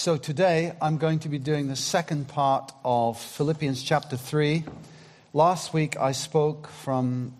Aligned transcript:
So 0.00 0.16
today 0.16 0.72
I'm 0.80 0.96
going 0.96 1.18
to 1.18 1.28
be 1.28 1.38
doing 1.38 1.68
the 1.68 1.76
second 1.76 2.26
part 2.26 2.72
of 2.86 3.20
Philippians 3.20 3.82
chapter 3.82 4.16
3. 4.16 4.64
Last 5.34 5.74
week 5.74 5.98
I 5.98 6.12
spoke 6.12 6.68
from 6.68 7.34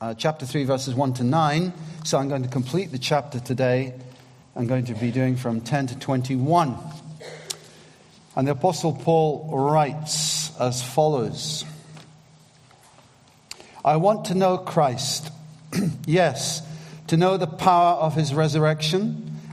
uh, 0.00 0.14
chapter 0.14 0.46
3, 0.46 0.64
verses 0.64 0.94
1 0.94 1.12
to 1.12 1.24
9. 1.24 1.74
So 2.02 2.16
I'm 2.16 2.30
going 2.30 2.44
to 2.44 2.48
complete 2.48 2.92
the 2.92 2.98
chapter 2.98 3.40
today. 3.40 3.92
I'm 4.54 4.66
going 4.66 4.86
to 4.86 4.94
be 4.94 5.10
doing 5.10 5.36
from 5.36 5.60
10 5.60 5.88
to 5.88 5.98
21. 5.98 6.78
And 8.36 8.48
the 8.48 8.52
Apostle 8.52 8.94
Paul 8.94 9.46
writes 9.52 10.58
as 10.58 10.82
follows 10.82 11.66
I 13.84 13.96
want 13.96 14.24
to 14.26 14.34
know 14.34 14.56
Christ. 14.56 15.30
yes, 16.06 16.62
to 17.08 17.18
know 17.18 17.36
the 17.36 17.46
power 17.46 17.96
of 17.96 18.14
his 18.14 18.32
resurrection 18.32 19.25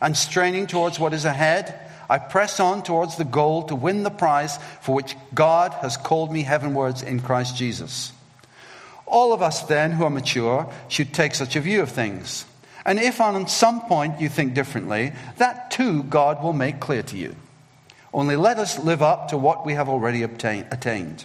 and 0.00 0.16
straining 0.16 0.66
towards 0.66 0.98
what 0.98 1.12
is 1.12 1.24
ahead, 1.24 1.78
I 2.10 2.18
press 2.18 2.58
on 2.58 2.82
towards 2.82 3.16
the 3.16 3.24
goal 3.24 3.64
to 3.64 3.74
win 3.74 4.02
the 4.02 4.10
prize 4.10 4.58
for 4.80 4.94
which 4.94 5.16
God 5.34 5.74
has 5.74 5.96
called 5.96 6.32
me 6.32 6.42
heavenwards 6.42 7.02
in 7.02 7.20
Christ 7.20 7.56
Jesus. 7.56 8.12
All 9.06 9.32
of 9.32 9.42
us, 9.42 9.62
then, 9.62 9.92
who 9.92 10.04
are 10.04 10.10
mature, 10.10 10.70
should 10.88 11.12
take 11.12 11.34
such 11.34 11.56
a 11.56 11.60
view 11.60 11.82
of 11.82 11.90
things. 11.90 12.44
And 12.84 12.98
if 12.98 13.20
on 13.20 13.46
some 13.48 13.82
point 13.82 14.20
you 14.20 14.28
think 14.28 14.54
differently, 14.54 15.12
that 15.36 15.70
too 15.70 16.02
God 16.04 16.42
will 16.42 16.52
make 16.52 16.80
clear 16.80 17.02
to 17.02 17.16
you. 17.16 17.36
Only 18.14 18.36
let 18.36 18.58
us 18.58 18.78
live 18.78 19.02
up 19.02 19.28
to 19.28 19.38
what 19.38 19.66
we 19.66 19.74
have 19.74 19.88
already 19.88 20.22
obtain, 20.22 20.66
attained. 20.70 21.24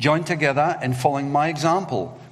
Join 0.00 0.24
together 0.24 0.78
in 0.82 0.94
following 0.94 1.30
my 1.30 1.48
example 1.48 2.18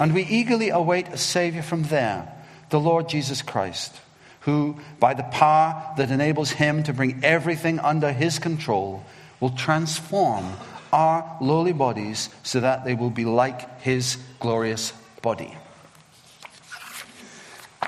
and 0.00 0.14
we 0.14 0.22
eagerly 0.22 0.70
await 0.70 1.08
a 1.08 1.18
Savior 1.18 1.62
from 1.62 1.84
there, 1.84 2.32
the 2.70 2.80
Lord 2.80 3.08
Jesus 3.08 3.42
Christ, 3.42 3.94
who, 4.40 4.76
by 4.98 5.14
the 5.14 5.22
power 5.24 5.94
that 5.96 6.10
enables 6.10 6.50
him 6.50 6.82
to 6.84 6.92
bring 6.92 7.24
everything 7.24 7.78
under 7.78 8.12
his 8.12 8.38
control, 8.38 9.04
will 9.40 9.50
transform 9.50 10.52
our 10.92 11.36
lowly 11.40 11.72
bodies 11.72 12.28
so 12.42 12.60
that 12.60 12.84
they 12.84 12.94
will 12.94 13.10
be 13.10 13.24
like 13.24 13.80
his 13.80 14.18
glorious 14.40 14.92
body. 15.22 15.56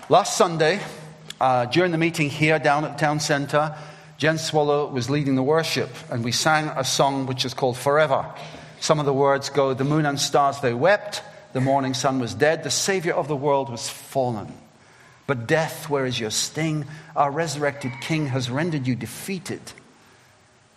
Last 0.08 0.36
Sunday, 0.36 0.81
uh, 1.41 1.66
during 1.66 1.93
the 1.93 1.98
meeting 1.98 2.31
here 2.31 2.59
down 2.59 2.84
at 2.84 2.93
the 2.93 2.98
Town 2.98 3.20
Centre, 3.20 3.75
Jen 4.16 4.38
Swallow 4.38 4.88
was 4.88 5.10
leading 5.10 5.34
the 5.34 5.43
worship, 5.43 5.91
and 6.10 6.25
we 6.25 6.32
sang 6.32 6.69
a 6.69 6.84
song 6.84 7.26
which 7.26 7.44
is 7.44 7.53
called 7.53 7.76
Forever. 7.76 8.26
Some 8.81 9.00
of 9.00 9.06
the 9.06 9.12
words 9.12 9.48
go, 9.48 9.75
The 9.75 9.84
moon 9.84 10.06
and 10.06 10.20
stars 10.20 10.60
they 10.60 10.75
wept, 10.75 11.22
the 11.54 11.60
morning 11.60 11.94
sun 11.94 12.19
was 12.19 12.34
dead. 12.34 12.65
The 12.65 12.70
Savior 12.70 13.15
of 13.15 13.28
the 13.28 13.37
world 13.37 13.70
was 13.70 13.88
fallen. 13.88 14.53
But 15.26 15.47
death, 15.47 15.88
where 15.88 16.04
is 16.04 16.19
your 16.19 16.31
sting? 16.31 16.84
Our 17.15 17.31
resurrected 17.31 17.92
King 18.03 18.26
has 18.26 18.50
rendered 18.50 18.87
you 18.88 18.97
defeated. 18.97 19.62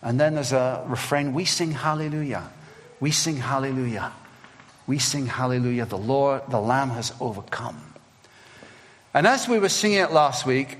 And 0.04 0.20
then 0.20 0.36
there's 0.36 0.54
a 0.54 0.86
refrain 0.88 1.34
we 1.34 1.46
sing 1.46 1.72
hallelujah. 1.72 2.50
We 3.00 3.10
sing 3.10 3.38
hallelujah. 3.38 4.14
We 4.86 5.00
sing 5.00 5.26
hallelujah. 5.26 5.88
The 5.88 5.98
Lord, 5.98 6.44
the 6.50 6.62
Lamb 6.62 6.92
has 6.92 7.12
overcome. 7.20 7.82
And 9.16 9.26
as 9.26 9.48
we 9.48 9.58
were 9.58 9.70
singing 9.70 9.98
it 9.98 10.12
last 10.12 10.46
week, 10.46 10.78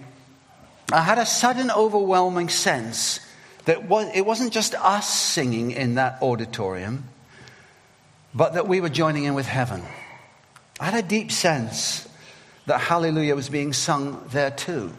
I 0.94 1.02
had 1.02 1.18
a 1.18 1.26
sudden 1.26 1.72
overwhelming 1.72 2.50
sense 2.50 3.20
that 3.66 3.80
it 4.16 4.26
wasn't 4.26 4.54
just 4.54 4.76
us 4.76 5.10
singing 5.10 5.72
in 5.72 5.96
that 5.96 6.22
auditorium 6.22 7.06
but 8.38 8.54
that 8.54 8.68
we 8.68 8.80
were 8.80 8.90
joining 8.90 9.24
in 9.24 9.34
with 9.34 9.48
heaven. 9.48 9.82
I 10.80 10.86
had 10.86 11.04
a 11.04 11.08
deep 11.08 11.32
sense 11.32 12.08
that 12.68 12.80
hallelujah 12.80 13.36
was 13.36 13.50
being 13.50 13.74
sung 13.74 14.24
there 14.30 14.52
too. 14.52 14.94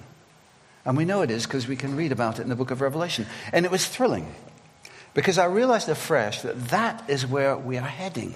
And 0.84 0.96
we 0.96 1.04
know 1.04 1.22
it 1.22 1.30
is 1.30 1.46
because 1.46 1.68
we 1.68 1.76
can 1.76 1.94
read 1.94 2.10
about 2.10 2.40
it 2.40 2.42
in 2.42 2.48
the 2.48 2.56
book 2.56 2.72
of 2.72 2.80
Revelation. 2.80 3.26
And 3.52 3.64
it 3.64 3.70
was 3.70 3.86
thrilling 3.86 4.34
because 5.14 5.38
I 5.38 5.44
realized 5.44 5.88
afresh 5.88 6.42
that 6.42 6.70
that 6.70 7.08
is 7.08 7.26
where 7.26 7.56
we 7.56 7.78
are 7.78 7.86
heading. 7.86 8.34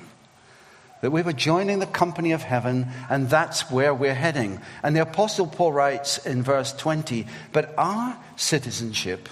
That 1.00 1.10
we 1.10 1.22
were 1.22 1.32
joining 1.32 1.80
the 1.80 1.86
company 1.86 2.30
of 2.30 2.42
heaven, 2.42 2.86
and 3.10 3.28
that's 3.28 3.72
where 3.72 3.92
we're 3.92 4.14
heading. 4.14 4.60
And 4.84 4.94
the 4.94 5.02
Apostle 5.02 5.48
Paul 5.48 5.72
writes 5.72 6.24
in 6.24 6.44
verse 6.44 6.72
20, 6.74 7.26
But 7.52 7.74
our 7.76 8.16
citizenship 8.36 9.28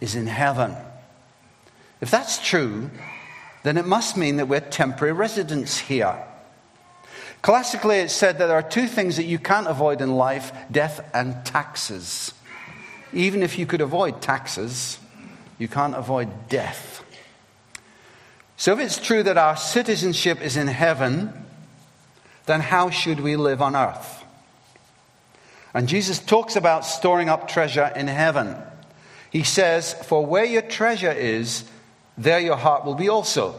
is 0.00 0.14
in 0.14 0.26
heaven. 0.26 0.74
If 2.00 2.10
that's 2.10 2.38
true, 2.38 2.90
then 3.68 3.76
it 3.76 3.86
must 3.86 4.16
mean 4.16 4.36
that 4.36 4.48
we're 4.48 4.60
temporary 4.60 5.12
residents 5.12 5.76
here. 5.78 6.16
Classically, 7.42 7.98
it's 7.98 8.14
said 8.14 8.38
that 8.38 8.46
there 8.46 8.56
are 8.56 8.62
two 8.62 8.86
things 8.86 9.16
that 9.16 9.24
you 9.24 9.38
can't 9.38 9.66
avoid 9.66 10.00
in 10.00 10.16
life 10.16 10.52
death 10.70 11.06
and 11.12 11.44
taxes. 11.44 12.32
Even 13.12 13.42
if 13.42 13.58
you 13.58 13.66
could 13.66 13.82
avoid 13.82 14.22
taxes, 14.22 14.98
you 15.58 15.68
can't 15.68 15.94
avoid 15.94 16.48
death. 16.48 17.04
So, 18.56 18.72
if 18.72 18.78
it's 18.78 18.96
true 18.96 19.22
that 19.24 19.36
our 19.36 19.58
citizenship 19.58 20.40
is 20.40 20.56
in 20.56 20.68
heaven, 20.68 21.30
then 22.46 22.62
how 22.62 22.88
should 22.88 23.20
we 23.20 23.36
live 23.36 23.60
on 23.60 23.76
earth? 23.76 24.24
And 25.74 25.90
Jesus 25.90 26.18
talks 26.20 26.56
about 26.56 26.86
storing 26.86 27.28
up 27.28 27.48
treasure 27.48 27.92
in 27.94 28.06
heaven. 28.06 28.56
He 29.30 29.42
says, 29.42 29.92
For 29.92 30.24
where 30.24 30.46
your 30.46 30.62
treasure 30.62 31.12
is, 31.12 31.64
there 32.18 32.40
your 32.40 32.56
heart 32.56 32.84
will 32.84 32.96
be 32.96 33.08
also. 33.08 33.54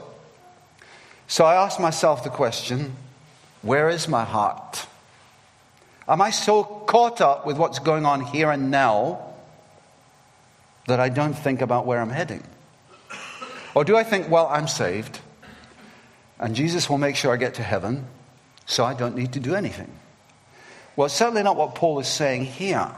So 1.27 1.45
I 1.45 1.55
asked 1.55 1.79
myself 1.79 2.23
the 2.23 2.29
question 2.29 2.95
where 3.61 3.89
is 3.89 4.07
my 4.07 4.23
heart? 4.23 4.85
Am 6.07 6.21
I 6.21 6.31
so 6.31 6.63
caught 6.63 7.21
up 7.21 7.45
with 7.45 7.57
what's 7.57 7.79
going 7.79 8.05
on 8.05 8.21
here 8.21 8.51
and 8.51 8.71
now 8.71 9.21
that 10.87 10.99
I 10.99 11.09
don't 11.09 11.33
think 11.33 11.61
about 11.61 11.85
where 11.85 12.01
I'm 12.01 12.09
heading? 12.09 12.43
Or 13.75 13.83
do 13.83 13.95
I 13.95 14.03
think, 14.03 14.29
well, 14.29 14.47
I'm 14.47 14.67
saved, 14.67 15.19
and 16.39 16.55
Jesus 16.55 16.89
will 16.89 16.97
make 16.97 17.15
sure 17.15 17.31
I 17.31 17.37
get 17.37 17.55
to 17.55 17.63
heaven, 17.63 18.07
so 18.65 18.83
I 18.83 18.95
don't 18.95 19.15
need 19.15 19.33
to 19.33 19.39
do 19.39 19.53
anything? 19.53 19.91
Well, 20.95 21.09
certainly 21.09 21.43
not 21.43 21.55
what 21.55 21.75
Paul 21.75 21.99
is 21.99 22.07
saying 22.07 22.45
here. 22.45 22.89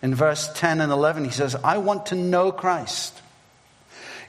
In 0.00 0.14
verse 0.14 0.48
10 0.54 0.80
and 0.80 0.92
11, 0.92 1.24
he 1.24 1.30
says, 1.30 1.56
I 1.56 1.78
want 1.78 2.06
to 2.06 2.14
know 2.14 2.52
Christ 2.52 3.20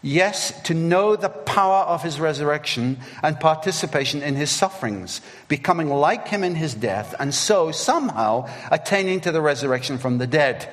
Yes, 0.05 0.61
to 0.65 0.75
know 0.75 1.15
the 1.15 1.29
power 1.29 1.83
of 1.83 2.03
his 2.03 2.19
resurrection 2.19 2.99
and 3.23 3.39
participation 3.39 4.21
in 4.21 4.35
his 4.35 4.51
sufferings, 4.51 5.19
becoming 5.47 5.89
like 5.89 6.27
him 6.27 6.43
in 6.43 6.53
his 6.53 6.75
death, 6.75 7.15
and 7.17 7.33
so 7.33 7.71
somehow 7.71 8.47
attaining 8.69 9.21
to 9.21 9.31
the 9.31 9.41
resurrection 9.41 9.97
from 9.97 10.19
the 10.19 10.27
dead. 10.27 10.69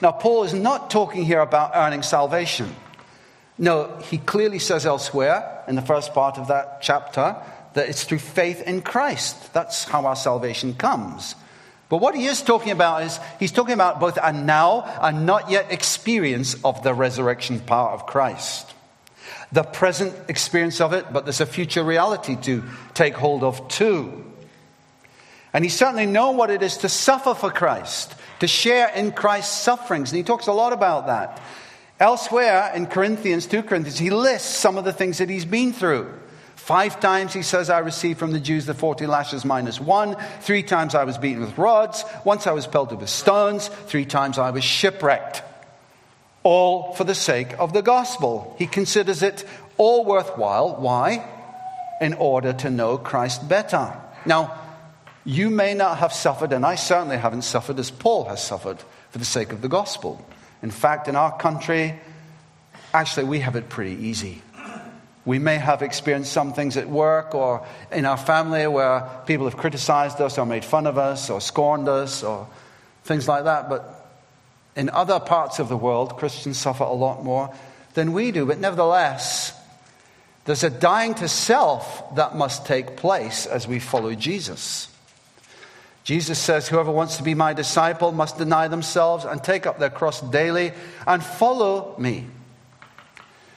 Now, 0.00 0.12
Paul 0.12 0.44
is 0.44 0.54
not 0.54 0.88
talking 0.88 1.26
here 1.26 1.40
about 1.40 1.72
earning 1.74 2.02
salvation. 2.02 2.74
No, 3.58 3.98
he 4.08 4.16
clearly 4.16 4.58
says 4.58 4.86
elsewhere 4.86 5.62
in 5.68 5.74
the 5.74 5.82
first 5.82 6.14
part 6.14 6.38
of 6.38 6.48
that 6.48 6.80
chapter 6.80 7.36
that 7.74 7.90
it's 7.90 8.04
through 8.04 8.20
faith 8.20 8.62
in 8.62 8.80
Christ. 8.80 9.52
That's 9.52 9.84
how 9.84 10.06
our 10.06 10.16
salvation 10.16 10.72
comes. 10.72 11.34
But 11.88 11.98
what 11.98 12.14
he 12.14 12.26
is 12.26 12.42
talking 12.42 12.72
about 12.72 13.02
is 13.02 13.18
he's 13.38 13.52
talking 13.52 13.74
about 13.74 13.98
both 13.98 14.18
a 14.22 14.32
now 14.32 14.82
and 15.00 15.24
not 15.24 15.50
yet 15.50 15.72
experience 15.72 16.62
of 16.64 16.82
the 16.82 16.92
resurrection 16.92 17.60
power 17.60 17.90
of 17.90 18.06
Christ. 18.06 18.74
The 19.52 19.62
present 19.62 20.14
experience 20.28 20.80
of 20.80 20.92
it, 20.92 21.10
but 21.12 21.24
there's 21.24 21.40
a 21.40 21.46
future 21.46 21.82
reality 21.82 22.36
to 22.42 22.62
take 22.92 23.14
hold 23.14 23.42
of 23.42 23.66
too. 23.68 24.24
And 25.54 25.64
he 25.64 25.70
certainly 25.70 26.04
known 26.04 26.36
what 26.36 26.50
it 26.50 26.62
is 26.62 26.76
to 26.78 26.90
suffer 26.90 27.34
for 27.34 27.50
Christ, 27.50 28.14
to 28.40 28.46
share 28.46 28.88
in 28.88 29.12
Christ's 29.12 29.56
sufferings. 29.56 30.10
And 30.10 30.18
he 30.18 30.22
talks 30.22 30.46
a 30.46 30.52
lot 30.52 30.74
about 30.74 31.06
that 31.06 31.40
Elsewhere 32.00 32.70
in 32.74 32.86
Corinthians, 32.86 33.46
2 33.46 33.64
Corinthians, 33.64 33.98
he 33.98 34.10
lists 34.10 34.56
some 34.56 34.78
of 34.78 34.84
the 34.84 34.92
things 34.92 35.18
that 35.18 35.28
he's 35.28 35.44
been 35.44 35.72
through. 35.72 36.14
Five 36.68 37.00
times 37.00 37.32
he 37.32 37.40
says, 37.40 37.70
I 37.70 37.78
received 37.78 38.18
from 38.18 38.32
the 38.32 38.38
Jews 38.38 38.66
the 38.66 38.74
40 38.74 39.06
lashes 39.06 39.42
minus 39.42 39.80
one. 39.80 40.18
Three 40.42 40.62
times 40.62 40.94
I 40.94 41.04
was 41.04 41.16
beaten 41.16 41.40
with 41.40 41.56
rods. 41.56 42.04
Once 42.26 42.46
I 42.46 42.52
was 42.52 42.66
pelted 42.66 43.00
with 43.00 43.08
stones. 43.08 43.68
Three 43.86 44.04
times 44.04 44.36
I 44.36 44.50
was 44.50 44.64
shipwrecked. 44.64 45.42
All 46.42 46.92
for 46.92 47.04
the 47.04 47.14
sake 47.14 47.58
of 47.58 47.72
the 47.72 47.80
gospel. 47.80 48.54
He 48.58 48.66
considers 48.66 49.22
it 49.22 49.46
all 49.78 50.04
worthwhile. 50.04 50.76
Why? 50.76 51.26
In 52.02 52.12
order 52.12 52.52
to 52.52 52.68
know 52.68 52.98
Christ 52.98 53.48
better. 53.48 53.98
Now, 54.26 54.52
you 55.24 55.48
may 55.48 55.72
not 55.72 55.96
have 55.96 56.12
suffered, 56.12 56.52
and 56.52 56.66
I 56.66 56.74
certainly 56.74 57.16
haven't 57.16 57.44
suffered 57.44 57.78
as 57.78 57.90
Paul 57.90 58.24
has 58.24 58.44
suffered 58.44 58.76
for 59.08 59.16
the 59.16 59.24
sake 59.24 59.52
of 59.52 59.62
the 59.62 59.68
gospel. 59.70 60.22
In 60.62 60.70
fact, 60.70 61.08
in 61.08 61.16
our 61.16 61.34
country, 61.38 61.98
actually, 62.92 63.24
we 63.24 63.40
have 63.40 63.56
it 63.56 63.70
pretty 63.70 63.94
easy. 64.06 64.42
We 65.24 65.38
may 65.38 65.56
have 65.56 65.82
experienced 65.82 66.32
some 66.32 66.52
things 66.52 66.76
at 66.76 66.88
work 66.88 67.34
or 67.34 67.66
in 67.92 68.06
our 68.06 68.16
family 68.16 68.66
where 68.66 69.08
people 69.26 69.46
have 69.46 69.56
criticized 69.56 70.20
us 70.20 70.38
or 70.38 70.46
made 70.46 70.64
fun 70.64 70.86
of 70.86 70.96
us 70.96 71.28
or 71.28 71.40
scorned 71.40 71.88
us 71.88 72.22
or 72.22 72.48
things 73.04 73.28
like 73.28 73.44
that. 73.44 73.68
But 73.68 73.94
in 74.74 74.90
other 74.90 75.20
parts 75.20 75.58
of 75.58 75.68
the 75.68 75.76
world, 75.76 76.16
Christians 76.16 76.58
suffer 76.58 76.84
a 76.84 76.92
lot 76.92 77.24
more 77.24 77.52
than 77.94 78.12
we 78.12 78.30
do. 78.30 78.46
But 78.46 78.58
nevertheless, 78.58 79.52
there's 80.44 80.64
a 80.64 80.70
dying 80.70 81.14
to 81.16 81.28
self 81.28 82.14
that 82.14 82.34
must 82.34 82.64
take 82.64 82.96
place 82.96 83.44
as 83.44 83.68
we 83.68 83.80
follow 83.80 84.14
Jesus. 84.14 84.88
Jesus 86.04 86.38
says, 86.38 86.66
Whoever 86.68 86.90
wants 86.90 87.18
to 87.18 87.22
be 87.22 87.34
my 87.34 87.52
disciple 87.52 88.12
must 88.12 88.38
deny 88.38 88.68
themselves 88.68 89.26
and 89.26 89.44
take 89.44 89.66
up 89.66 89.78
their 89.78 89.90
cross 89.90 90.22
daily 90.22 90.72
and 91.06 91.22
follow 91.22 91.94
me. 91.98 92.24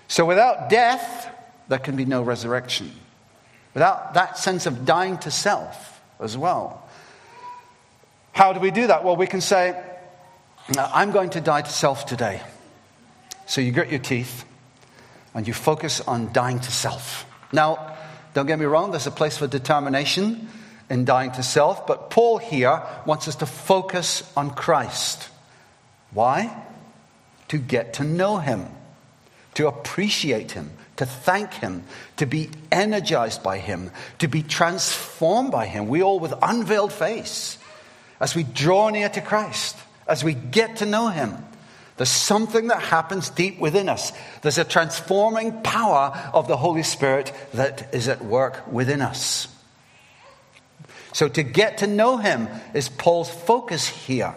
So 0.09 0.25
without 0.25 0.69
death, 0.69 1.30
there 1.71 1.79
can 1.79 1.95
be 1.95 2.03
no 2.03 2.21
resurrection. 2.21 2.91
Without 3.73 4.15
that 4.15 4.37
sense 4.37 4.65
of 4.65 4.83
dying 4.85 5.17
to 5.19 5.31
self 5.31 6.01
as 6.19 6.37
well. 6.37 6.85
How 8.33 8.51
do 8.51 8.59
we 8.59 8.71
do 8.71 8.87
that? 8.87 9.05
Well, 9.05 9.15
we 9.15 9.25
can 9.25 9.39
say, 9.39 9.81
I'm 10.77 11.11
going 11.11 11.29
to 11.29 11.39
die 11.39 11.61
to 11.61 11.71
self 11.71 12.05
today. 12.05 12.41
So 13.45 13.61
you 13.61 13.71
grit 13.71 13.89
your 13.89 14.01
teeth 14.01 14.43
and 15.33 15.47
you 15.47 15.53
focus 15.53 16.01
on 16.01 16.33
dying 16.33 16.59
to 16.59 16.71
self. 16.71 17.25
Now, 17.53 17.95
don't 18.33 18.47
get 18.47 18.59
me 18.59 18.65
wrong, 18.65 18.91
there's 18.91 19.07
a 19.07 19.11
place 19.11 19.37
for 19.37 19.47
determination 19.47 20.49
in 20.89 21.05
dying 21.05 21.31
to 21.31 21.43
self, 21.43 21.87
but 21.87 22.09
Paul 22.09 22.37
here 22.37 22.83
wants 23.05 23.29
us 23.29 23.37
to 23.37 23.45
focus 23.45 24.29
on 24.35 24.51
Christ. 24.51 25.29
Why? 26.11 26.53
To 27.47 27.57
get 27.57 27.93
to 27.93 28.03
know 28.03 28.39
him, 28.39 28.65
to 29.53 29.69
appreciate 29.69 30.51
him, 30.51 30.71
to 30.97 31.05
thank 31.05 31.53
Him, 31.53 31.83
to 32.17 32.25
be 32.25 32.49
energized 32.71 33.43
by 33.43 33.57
Him, 33.57 33.91
to 34.19 34.27
be 34.27 34.43
transformed 34.43 35.51
by 35.51 35.65
Him. 35.65 35.87
We 35.87 36.03
all 36.03 36.19
with 36.19 36.33
unveiled 36.41 36.93
face 36.93 37.57
as 38.19 38.35
we 38.35 38.43
draw 38.43 38.89
near 38.89 39.09
to 39.09 39.21
Christ, 39.21 39.77
as 40.07 40.23
we 40.23 40.33
get 40.33 40.77
to 40.77 40.85
know 40.85 41.07
Him. 41.07 41.37
There's 41.97 42.09
something 42.09 42.67
that 42.67 42.81
happens 42.81 43.29
deep 43.29 43.59
within 43.59 43.89
us. 43.89 44.11
There's 44.41 44.57
a 44.57 44.63
transforming 44.63 45.61
power 45.61 46.31
of 46.33 46.47
the 46.47 46.57
Holy 46.57 46.83
Spirit 46.83 47.31
that 47.53 47.93
is 47.93 48.07
at 48.07 48.23
work 48.23 48.71
within 48.71 49.01
us. 49.01 49.47
So, 51.13 51.27
to 51.27 51.43
get 51.43 51.79
to 51.79 51.87
know 51.87 52.17
Him 52.17 52.47
is 52.73 52.89
Paul's 52.89 53.29
focus 53.29 53.85
here. 53.85 54.33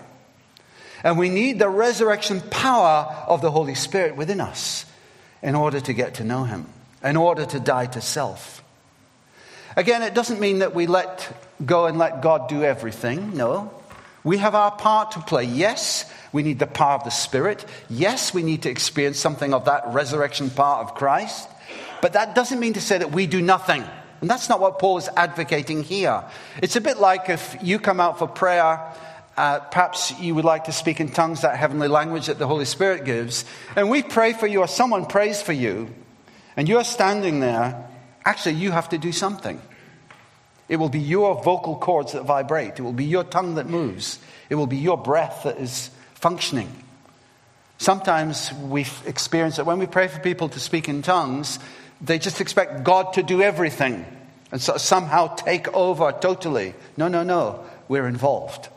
And 1.05 1.19
we 1.19 1.29
need 1.29 1.59
the 1.59 1.69
resurrection 1.69 2.41
power 2.41 3.25
of 3.29 3.43
the 3.43 3.51
Holy 3.51 3.75
Spirit 3.75 4.17
within 4.17 4.41
us 4.41 4.87
in 5.45 5.55
order 5.55 5.79
to 5.79 5.93
get 5.93 6.15
to 6.15 6.25
know 6.25 6.43
Him, 6.43 6.67
in 7.05 7.17
order 7.17 7.45
to 7.45 7.61
die 7.61 7.87
to 7.87 8.01
self. 8.01 8.65
Again, 9.77 10.03
it 10.03 10.15
doesn't 10.15 10.41
mean 10.41 10.61
that 10.61 10.75
we 10.75 10.87
let 10.87 11.31
go 11.65 11.87
and 11.87 11.99
let 11.99 12.23
God 12.23 12.49
do 12.49 12.65
everything. 12.65 13.37
No. 13.37 13.71
We 14.25 14.39
have 14.39 14.55
our 14.55 14.71
part 14.71 15.13
to 15.13 15.21
play. 15.21 15.45
Yes, 15.45 16.11
we 16.33 16.43
need 16.43 16.59
the 16.59 16.67
power 16.67 16.95
of 16.95 17.05
the 17.05 17.11
Spirit. 17.11 17.65
Yes, 17.91 18.33
we 18.33 18.43
need 18.43 18.63
to 18.63 18.71
experience 18.71 19.19
something 19.19 19.53
of 19.53 19.67
that 19.67 19.89
resurrection 19.89 20.49
power 20.49 20.83
of 20.83 20.95
Christ. 20.95 21.47
But 22.01 22.15
that 22.15 22.35
doesn't 22.35 22.59
mean 22.59 22.73
to 22.73 22.81
say 22.81 22.97
that 22.97 23.13
we 23.13 23.27
do 23.27 23.43
nothing. 23.43 23.85
And 24.23 24.31
that's 24.31 24.49
not 24.49 24.61
what 24.61 24.79
Paul 24.79 24.97
is 24.97 25.11
advocating 25.15 25.83
here. 25.83 26.25
It's 26.63 26.77
a 26.77 26.81
bit 26.81 26.99
like 26.99 27.29
if 27.29 27.57
you 27.63 27.79
come 27.79 28.01
out 28.01 28.19
for 28.19 28.27
prayer 28.27 28.81
uh, 29.37 29.61
perhaps 29.61 30.19
you 30.21 30.35
would 30.35 30.45
like 30.45 30.65
to 30.65 30.73
speak 30.73 31.01
in 31.01 31.09
tongues, 31.09 31.43
that 31.43 31.57
heavenly 31.57 31.89
language 31.89 32.27
that 32.27 32.39
the 32.39 32.47
Holy 32.47 32.65
Spirit 32.65 33.05
gives. 33.05 33.45
And 33.77 33.91
we 33.91 34.03
pray 34.03 34.33
for 34.33 34.47
you, 34.47 34.61
or 34.61 34.69
someone 34.69 35.07
prays 35.07 35.43
for 35.43 35.53
you, 35.53 35.95
and 36.57 36.69
you're 36.69 36.85
standing 36.85 37.41
there. 37.41 37.89
Actually, 38.25 38.55
you 38.55 38.71
have 38.71 38.89
to 38.91 38.99
do 38.99 39.13
something. 39.13 39.61
It 40.69 40.77
will 40.77 40.89
be 40.89 41.01
your 41.01 41.43
vocal 41.43 41.77
cords 41.77 42.13
that 42.13 42.23
vibrate, 42.23 42.79
it 42.79 42.83
will 42.83 42.93
be 42.93 43.05
your 43.05 43.25
tongue 43.25 43.57
that 43.57 43.67
moves, 43.67 44.19
it 44.49 44.55
will 44.55 44.67
be 44.67 44.79
your 44.79 44.97
breath 44.97 45.43
that 45.45 45.59
is 45.59 45.91
functioning. 46.15 46.71
Sometimes 47.77 48.53
we 48.53 48.87
experience 49.05 49.57
that 49.57 49.67
when 49.67 49.79
we 49.79 49.87
pray 49.87 50.09
for 50.09 50.21
people 50.21 50.49
to 50.51 50.61
speak 50.61 50.89
in 50.89 51.03
tongues, 51.03 51.59
they 52.01 52.19
just 52.19 52.41
expect 52.41 52.85
God 52.85 53.15
to 53.15 53.23
do 53.23 53.43
everything 53.43 54.07
and 54.55 54.63
so 54.63 54.77
somehow 54.77 55.35
take 55.35 55.67
over 55.75 56.13
totally. 56.13 56.75
No, 56.97 57.09
no, 57.09 57.25
no. 57.25 57.65
We're 57.89 58.07
involved. 58.07 58.69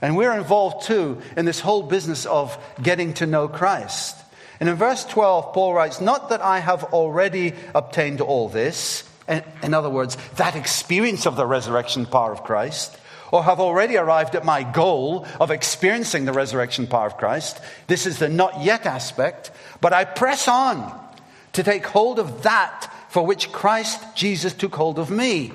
And 0.00 0.16
we're 0.16 0.36
involved 0.36 0.86
too 0.86 1.20
in 1.36 1.44
this 1.44 1.60
whole 1.60 1.82
business 1.82 2.26
of 2.26 2.56
getting 2.82 3.14
to 3.14 3.26
know 3.26 3.48
Christ. 3.48 4.16
And 4.60 4.68
in 4.68 4.76
verse 4.76 5.04
12, 5.04 5.52
Paul 5.52 5.74
writes, 5.74 6.00
Not 6.00 6.30
that 6.30 6.40
I 6.40 6.60
have 6.60 6.84
already 6.84 7.54
obtained 7.74 8.20
all 8.20 8.48
this, 8.48 9.08
in 9.28 9.74
other 9.74 9.90
words, 9.90 10.16
that 10.36 10.56
experience 10.56 11.26
of 11.26 11.36
the 11.36 11.46
resurrection 11.46 12.06
power 12.06 12.32
of 12.32 12.44
Christ, 12.44 12.96
or 13.32 13.42
have 13.42 13.60
already 13.60 13.96
arrived 13.96 14.34
at 14.34 14.44
my 14.44 14.62
goal 14.62 15.26
of 15.40 15.50
experiencing 15.50 16.24
the 16.24 16.32
resurrection 16.32 16.86
power 16.86 17.06
of 17.06 17.16
Christ. 17.16 17.60
This 17.86 18.06
is 18.06 18.18
the 18.18 18.28
not 18.28 18.62
yet 18.62 18.86
aspect, 18.86 19.50
but 19.80 19.92
I 19.92 20.04
press 20.04 20.46
on 20.46 21.06
to 21.54 21.62
take 21.62 21.86
hold 21.86 22.18
of 22.18 22.42
that 22.42 22.92
for 23.08 23.26
which 23.26 23.50
Christ 23.50 24.00
Jesus 24.14 24.52
took 24.52 24.74
hold 24.74 24.98
of 24.98 25.10
me. 25.10 25.52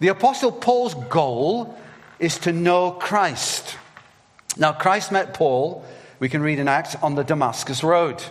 The 0.00 0.08
Apostle 0.08 0.52
Paul's 0.52 0.94
goal 1.08 1.78
is 2.18 2.38
to 2.40 2.52
know 2.52 2.92
Christ. 2.92 3.76
Now, 4.56 4.72
Christ 4.72 5.12
met 5.12 5.34
Paul, 5.34 5.84
we 6.18 6.28
can 6.28 6.42
read 6.42 6.58
in 6.58 6.68
Acts, 6.68 6.96
on 6.96 7.14
the 7.14 7.24
Damascus 7.24 7.82
Road. 7.82 8.22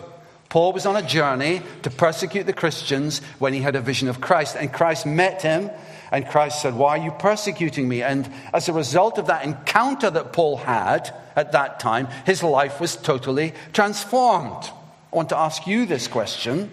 Paul 0.48 0.72
was 0.72 0.86
on 0.86 0.96
a 0.96 1.02
journey 1.02 1.62
to 1.82 1.90
persecute 1.90 2.44
the 2.44 2.52
Christians 2.52 3.20
when 3.38 3.52
he 3.52 3.60
had 3.60 3.76
a 3.76 3.80
vision 3.80 4.08
of 4.08 4.20
Christ. 4.20 4.56
And 4.56 4.72
Christ 4.72 5.06
met 5.06 5.42
him, 5.42 5.70
and 6.10 6.26
Christ 6.26 6.62
said, 6.62 6.74
Why 6.74 6.98
are 6.98 7.04
you 7.04 7.10
persecuting 7.12 7.88
me? 7.88 8.02
And 8.02 8.30
as 8.54 8.68
a 8.68 8.72
result 8.72 9.18
of 9.18 9.26
that 9.26 9.44
encounter 9.44 10.10
that 10.10 10.32
Paul 10.32 10.56
had 10.56 11.12
at 11.34 11.52
that 11.52 11.80
time, 11.80 12.08
his 12.24 12.42
life 12.42 12.80
was 12.80 12.96
totally 12.96 13.54
transformed. 13.72 14.70
I 15.12 15.16
want 15.16 15.28
to 15.30 15.38
ask 15.38 15.66
you 15.66 15.86
this 15.86 16.08
question 16.08 16.70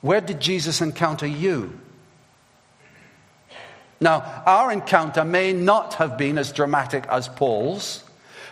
Where 0.00 0.20
did 0.20 0.40
Jesus 0.40 0.80
encounter 0.80 1.26
you? 1.26 1.78
Now, 4.00 4.42
our 4.46 4.70
encounter 4.72 5.24
may 5.24 5.52
not 5.52 5.94
have 5.94 6.18
been 6.18 6.38
as 6.38 6.52
dramatic 6.52 7.06
as 7.08 7.28
Paul's. 7.28 8.04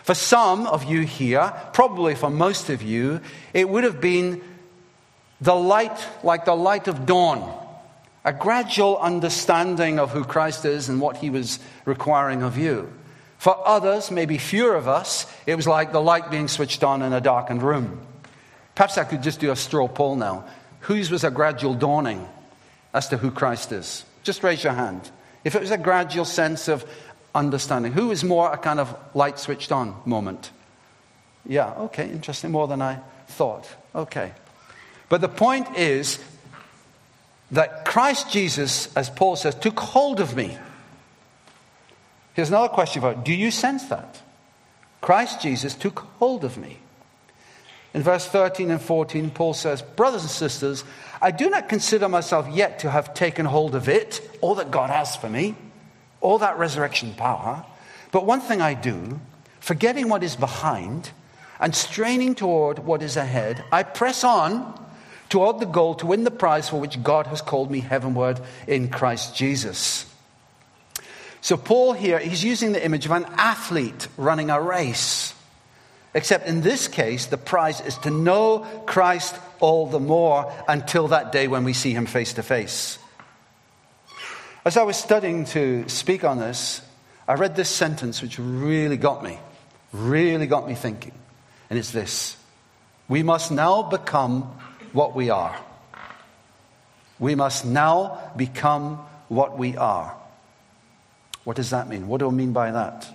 For 0.03 0.13
some 0.15 0.67
of 0.67 0.83
you 0.83 1.01
here, 1.01 1.53
probably 1.73 2.15
for 2.15 2.29
most 2.29 2.69
of 2.69 2.81
you, 2.81 3.21
it 3.53 3.69
would 3.69 3.83
have 3.83 4.01
been 4.01 4.41
the 5.41 5.55
light, 5.55 5.97
like 6.23 6.45
the 6.45 6.55
light 6.55 6.87
of 6.87 7.05
dawn, 7.05 7.61
a 8.23 8.33
gradual 8.33 8.97
understanding 8.97 9.99
of 9.99 10.11
who 10.11 10.23
Christ 10.23 10.65
is 10.65 10.89
and 10.89 10.99
what 10.99 11.17
he 11.17 11.29
was 11.29 11.59
requiring 11.85 12.41
of 12.41 12.57
you. 12.57 12.91
For 13.37 13.55
others, 13.67 14.09
maybe 14.09 14.37
fewer 14.37 14.75
of 14.75 14.87
us, 14.87 15.31
it 15.45 15.55
was 15.55 15.67
like 15.67 15.91
the 15.91 16.01
light 16.01 16.31
being 16.31 16.47
switched 16.47 16.83
on 16.83 17.01
in 17.01 17.13
a 17.13 17.21
darkened 17.21 17.61
room. 17.61 18.01
Perhaps 18.73 18.97
I 18.97 19.03
could 19.03 19.21
just 19.21 19.39
do 19.39 19.51
a 19.51 19.55
straw 19.55 19.87
poll 19.87 20.15
now. 20.15 20.45
Whose 20.81 21.11
was 21.11 21.23
a 21.23 21.31
gradual 21.31 21.73
dawning 21.73 22.27
as 22.93 23.09
to 23.09 23.17
who 23.17 23.31
Christ 23.31 23.71
is? 23.71 24.03
Just 24.23 24.43
raise 24.43 24.63
your 24.63 24.73
hand. 24.73 25.09
If 25.45 25.55
it 25.55 25.61
was 25.61 25.71
a 25.71 25.77
gradual 25.77 26.25
sense 26.25 26.67
of 26.67 26.83
understanding, 27.33 27.93
who 27.93 28.11
is 28.11 28.23
more 28.23 28.51
a 28.51 28.57
kind 28.57 28.79
of 28.79 28.93
light 29.13 29.39
switched 29.39 29.71
on 29.71 29.95
moment? 30.05 30.51
Yeah, 31.45 31.71
okay, 31.75 32.09
interesting, 32.09 32.51
more 32.51 32.67
than 32.67 32.81
I 32.81 32.99
thought. 33.27 33.69
Okay. 33.93 34.33
But 35.07 35.21
the 35.21 35.29
point 35.29 35.77
is 35.77 36.19
that 37.51 37.85
Christ 37.85 38.31
Jesus, 38.31 38.93
as 38.97 39.09
Paul 39.09 39.35
says, 39.35 39.53
took 39.53 39.79
hold 39.79 40.19
of 40.19 40.35
me. 40.35 40.57
Here's 42.33 42.49
another 42.49 42.69
question 42.69 43.01
for 43.01 43.11
you 43.13 43.21
Do 43.23 43.33
you 43.33 43.51
sense 43.51 43.85
that? 43.85 44.21
Christ 44.99 45.41
Jesus 45.41 45.75
took 45.75 45.99
hold 46.17 46.43
of 46.43 46.57
me. 46.57 46.79
In 47.95 48.03
verse 48.03 48.27
13 48.27 48.71
and 48.71 48.81
14, 48.81 49.29
Paul 49.29 49.53
says, 49.53 49.81
Brothers 49.81 50.23
and 50.23 50.29
sisters, 50.29 50.83
I 51.21 51.31
do 51.31 51.49
not 51.49 51.69
consider 51.69 52.09
myself 52.09 52.45
yet 52.49 52.79
to 52.79 52.91
have 52.91 53.13
taken 53.13 53.45
hold 53.45 53.73
of 53.73 53.87
it, 53.87 54.19
all 54.41 54.55
that 54.55 54.69
God 54.69 54.89
has 54.89 55.15
for 55.15 55.29
me, 55.29 55.55
all 56.19 56.39
that 56.39 56.57
resurrection 56.57 57.13
power. 57.13 57.65
But 58.11 58.25
one 58.25 58.41
thing 58.41 58.59
I 58.59 58.73
do, 58.73 59.21
forgetting 59.61 60.09
what 60.09 60.23
is 60.23 60.35
behind 60.35 61.11
and 61.57 61.73
straining 61.73 62.35
toward 62.35 62.79
what 62.79 63.01
is 63.01 63.15
ahead, 63.15 63.63
I 63.71 63.83
press 63.83 64.25
on 64.25 64.77
toward 65.29 65.61
the 65.61 65.65
goal 65.65 65.95
to 65.95 66.07
win 66.07 66.25
the 66.25 66.31
prize 66.31 66.67
for 66.67 66.81
which 66.81 67.01
God 67.01 67.27
has 67.27 67.41
called 67.41 67.71
me 67.71 67.79
heavenward 67.79 68.41
in 68.67 68.89
Christ 68.89 69.37
Jesus. 69.37 70.05
So, 71.39 71.55
Paul 71.55 71.93
here, 71.93 72.19
he's 72.19 72.43
using 72.43 72.73
the 72.73 72.83
image 72.83 73.05
of 73.05 73.11
an 73.11 73.25
athlete 73.37 74.09
running 74.17 74.49
a 74.49 74.61
race. 74.61 75.34
Except 76.15 76.47
in 76.47 76.61
this 76.61 76.87
case, 76.87 77.25
the 77.25 77.37
prize 77.37 77.81
is 77.81 77.97
to 77.99 78.09
know 78.09 78.59
Christ 78.85 79.35
all 79.59 79.85
the 79.85 79.99
more 79.99 80.51
until 80.65 81.09
that 81.09 81.33
day 81.33 81.49
when 81.49 81.65
we 81.65 81.73
see 81.73 81.91
him 81.91 82.05
face 82.05 82.33
to 82.35 82.43
face. 82.43 82.97
As 84.63 84.77
I 84.77 84.83
was 84.83 84.95
studying 84.95 85.43
to 85.47 85.87
speak 85.89 86.23
on 86.23 86.39
this, 86.39 86.81
I 87.27 87.33
read 87.33 87.57
this 87.57 87.69
sentence 87.69 88.21
which 88.21 88.39
really 88.39 88.95
got 88.95 89.23
me, 89.23 89.37
really 89.91 90.47
got 90.47 90.65
me 90.65 90.73
thinking. 90.73 91.11
And 91.69 91.77
it's 91.77 91.91
this 91.91 92.37
We 93.09 93.21
must 93.21 93.51
now 93.51 93.83
become 93.83 94.43
what 94.93 95.15
we 95.15 95.29
are. 95.29 95.59
We 97.19 97.35
must 97.35 97.65
now 97.65 98.31
become 98.37 98.99
what 99.27 99.57
we 99.57 99.75
are. 99.75 100.15
What 101.43 101.57
does 101.57 101.71
that 101.71 101.89
mean? 101.89 102.07
What 102.07 102.19
do 102.19 102.27
I 102.29 102.31
mean 102.31 102.53
by 102.53 102.71
that? 102.71 103.05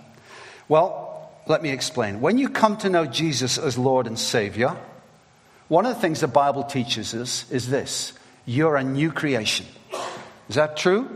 Well, 0.69 1.10
let 1.47 1.61
me 1.61 1.69
explain. 1.69 2.21
When 2.21 2.37
you 2.37 2.49
come 2.49 2.77
to 2.77 2.89
know 2.89 3.05
Jesus 3.05 3.57
as 3.57 3.77
Lord 3.77 4.07
and 4.07 4.17
Savior, 4.17 4.75
one 5.67 5.85
of 5.85 5.95
the 5.95 6.01
things 6.01 6.19
the 6.19 6.27
Bible 6.27 6.63
teaches 6.63 7.13
us 7.13 7.49
is 7.51 7.69
this 7.69 8.13
you're 8.45 8.75
a 8.75 8.83
new 8.83 9.11
creation. 9.11 9.65
Is 10.49 10.55
that 10.55 10.77
true? 10.77 11.09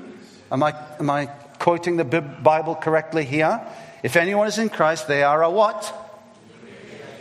Am 0.51 0.63
I, 0.63 0.73
am 0.99 1.09
I 1.09 1.25
quoting 1.59 1.97
the 1.97 2.05
Bible 2.05 2.75
correctly 2.75 3.25
here? 3.25 3.59
If 4.03 4.15
anyone 4.15 4.47
is 4.47 4.57
in 4.57 4.69
Christ, 4.69 5.07
they 5.07 5.23
are 5.23 5.43
a 5.43 5.49
what? 5.49 5.93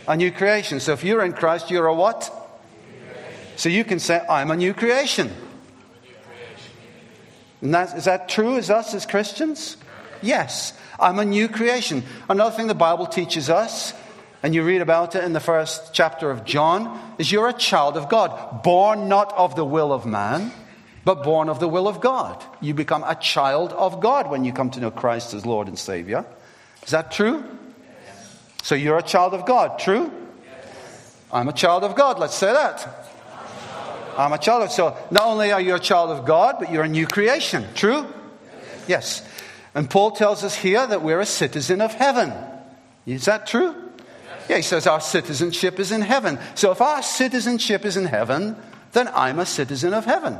A 0.07 0.15
new 0.15 0.31
creation. 0.31 0.79
So 0.79 0.93
if 0.93 1.03
you're 1.03 1.23
in 1.25 1.33
Christ, 1.33 1.71
you're 1.71 1.87
a 1.87 1.93
what? 1.93 2.31
So 3.55 3.69
you 3.69 3.83
can 3.83 3.99
say, 3.99 4.23
I'm 4.29 4.51
a 4.51 4.55
new 4.55 4.73
creation. 4.73 5.31
And 7.61 7.73
that, 7.73 7.97
is 7.97 8.05
that 8.05 8.29
true 8.29 8.57
as 8.57 8.69
us 8.69 8.93
as 8.93 9.05
Christians? 9.05 9.77
Yes, 10.21 10.73
I'm 10.99 11.19
a 11.19 11.25
new 11.25 11.47
creation. 11.47 12.03
Another 12.29 12.55
thing 12.55 12.67
the 12.67 12.75
Bible 12.75 13.05
teaches 13.05 13.49
us, 13.49 13.93
and 14.43 14.53
you 14.53 14.63
read 14.63 14.81
about 14.81 15.15
it 15.15 15.23
in 15.23 15.33
the 15.33 15.39
first 15.39 15.93
chapter 15.93 16.31
of 16.31 16.45
John, 16.45 17.15
is 17.17 17.31
you're 17.31 17.49
a 17.49 17.53
child 17.53 17.97
of 17.97 18.09
God, 18.09 18.63
born 18.63 19.07
not 19.09 19.33
of 19.37 19.55
the 19.55 19.65
will 19.65 19.91
of 19.91 20.05
man, 20.05 20.51
but 21.03 21.23
born 21.23 21.49
of 21.49 21.59
the 21.59 21.67
will 21.67 21.87
of 21.87 22.01
God. 22.01 22.43
You 22.61 22.73
become 22.73 23.03
a 23.03 23.15
child 23.15 23.73
of 23.73 23.99
God 23.99 24.29
when 24.29 24.43
you 24.43 24.53
come 24.53 24.71
to 24.71 24.79
know 24.79 24.91
Christ 24.91 25.33
as 25.33 25.45
Lord 25.45 25.67
and 25.67 25.77
Savior. 25.77 26.25
Is 26.83 26.91
that 26.91 27.11
true? 27.11 27.43
Yes. 28.05 28.39
So 28.63 28.75
you're 28.75 28.97
a 28.97 29.03
child 29.03 29.33
of 29.33 29.45
God, 29.45 29.79
true? 29.79 30.11
Yes. 30.43 31.17
I'm 31.31 31.47
a 31.47 31.53
child 31.53 31.83
of 31.83 31.95
God, 31.95 32.19
let's 32.19 32.35
say 32.35 32.51
that. 32.51 33.11
I'm 34.17 34.31
a 34.31 34.37
child 34.37 34.63
of 34.63 34.71
So 34.71 34.97
not 35.11 35.25
only 35.25 35.51
are 35.51 35.59
you 35.59 35.75
a 35.75 35.79
child 35.79 36.09
of 36.09 36.25
God, 36.25 36.57
but 36.59 36.71
you're 36.71 36.83
a 36.83 36.89
new 36.89 37.05
creation, 37.05 37.65
true? 37.75 38.05
Yes. 38.87 39.21
yes. 39.23 39.34
And 39.75 39.89
Paul 39.89 40.11
tells 40.11 40.43
us 40.43 40.55
here 40.55 40.87
that 40.87 41.01
we're 41.01 41.19
a 41.19 41.25
citizen 41.25 41.81
of 41.81 41.93
heaven. 41.93 42.33
Is 43.05 43.25
that 43.25 43.45
true? 43.45 43.75
Yeah, 44.49 44.57
he 44.57 44.61
says 44.61 44.87
our 44.87 45.01
citizenship 45.01 45.79
is 45.79 45.91
in 45.91 46.01
heaven. 46.01 46.39
So 46.55 46.71
if 46.71 46.81
our 46.81 47.03
citizenship 47.03 47.83
is 47.83 47.97
in 47.97 48.05
heaven, 48.05 48.55
then 48.93 49.09
I'm 49.13 49.39
a 49.39 49.45
citizen 49.45 49.93
of 49.93 50.05
heaven. 50.05 50.37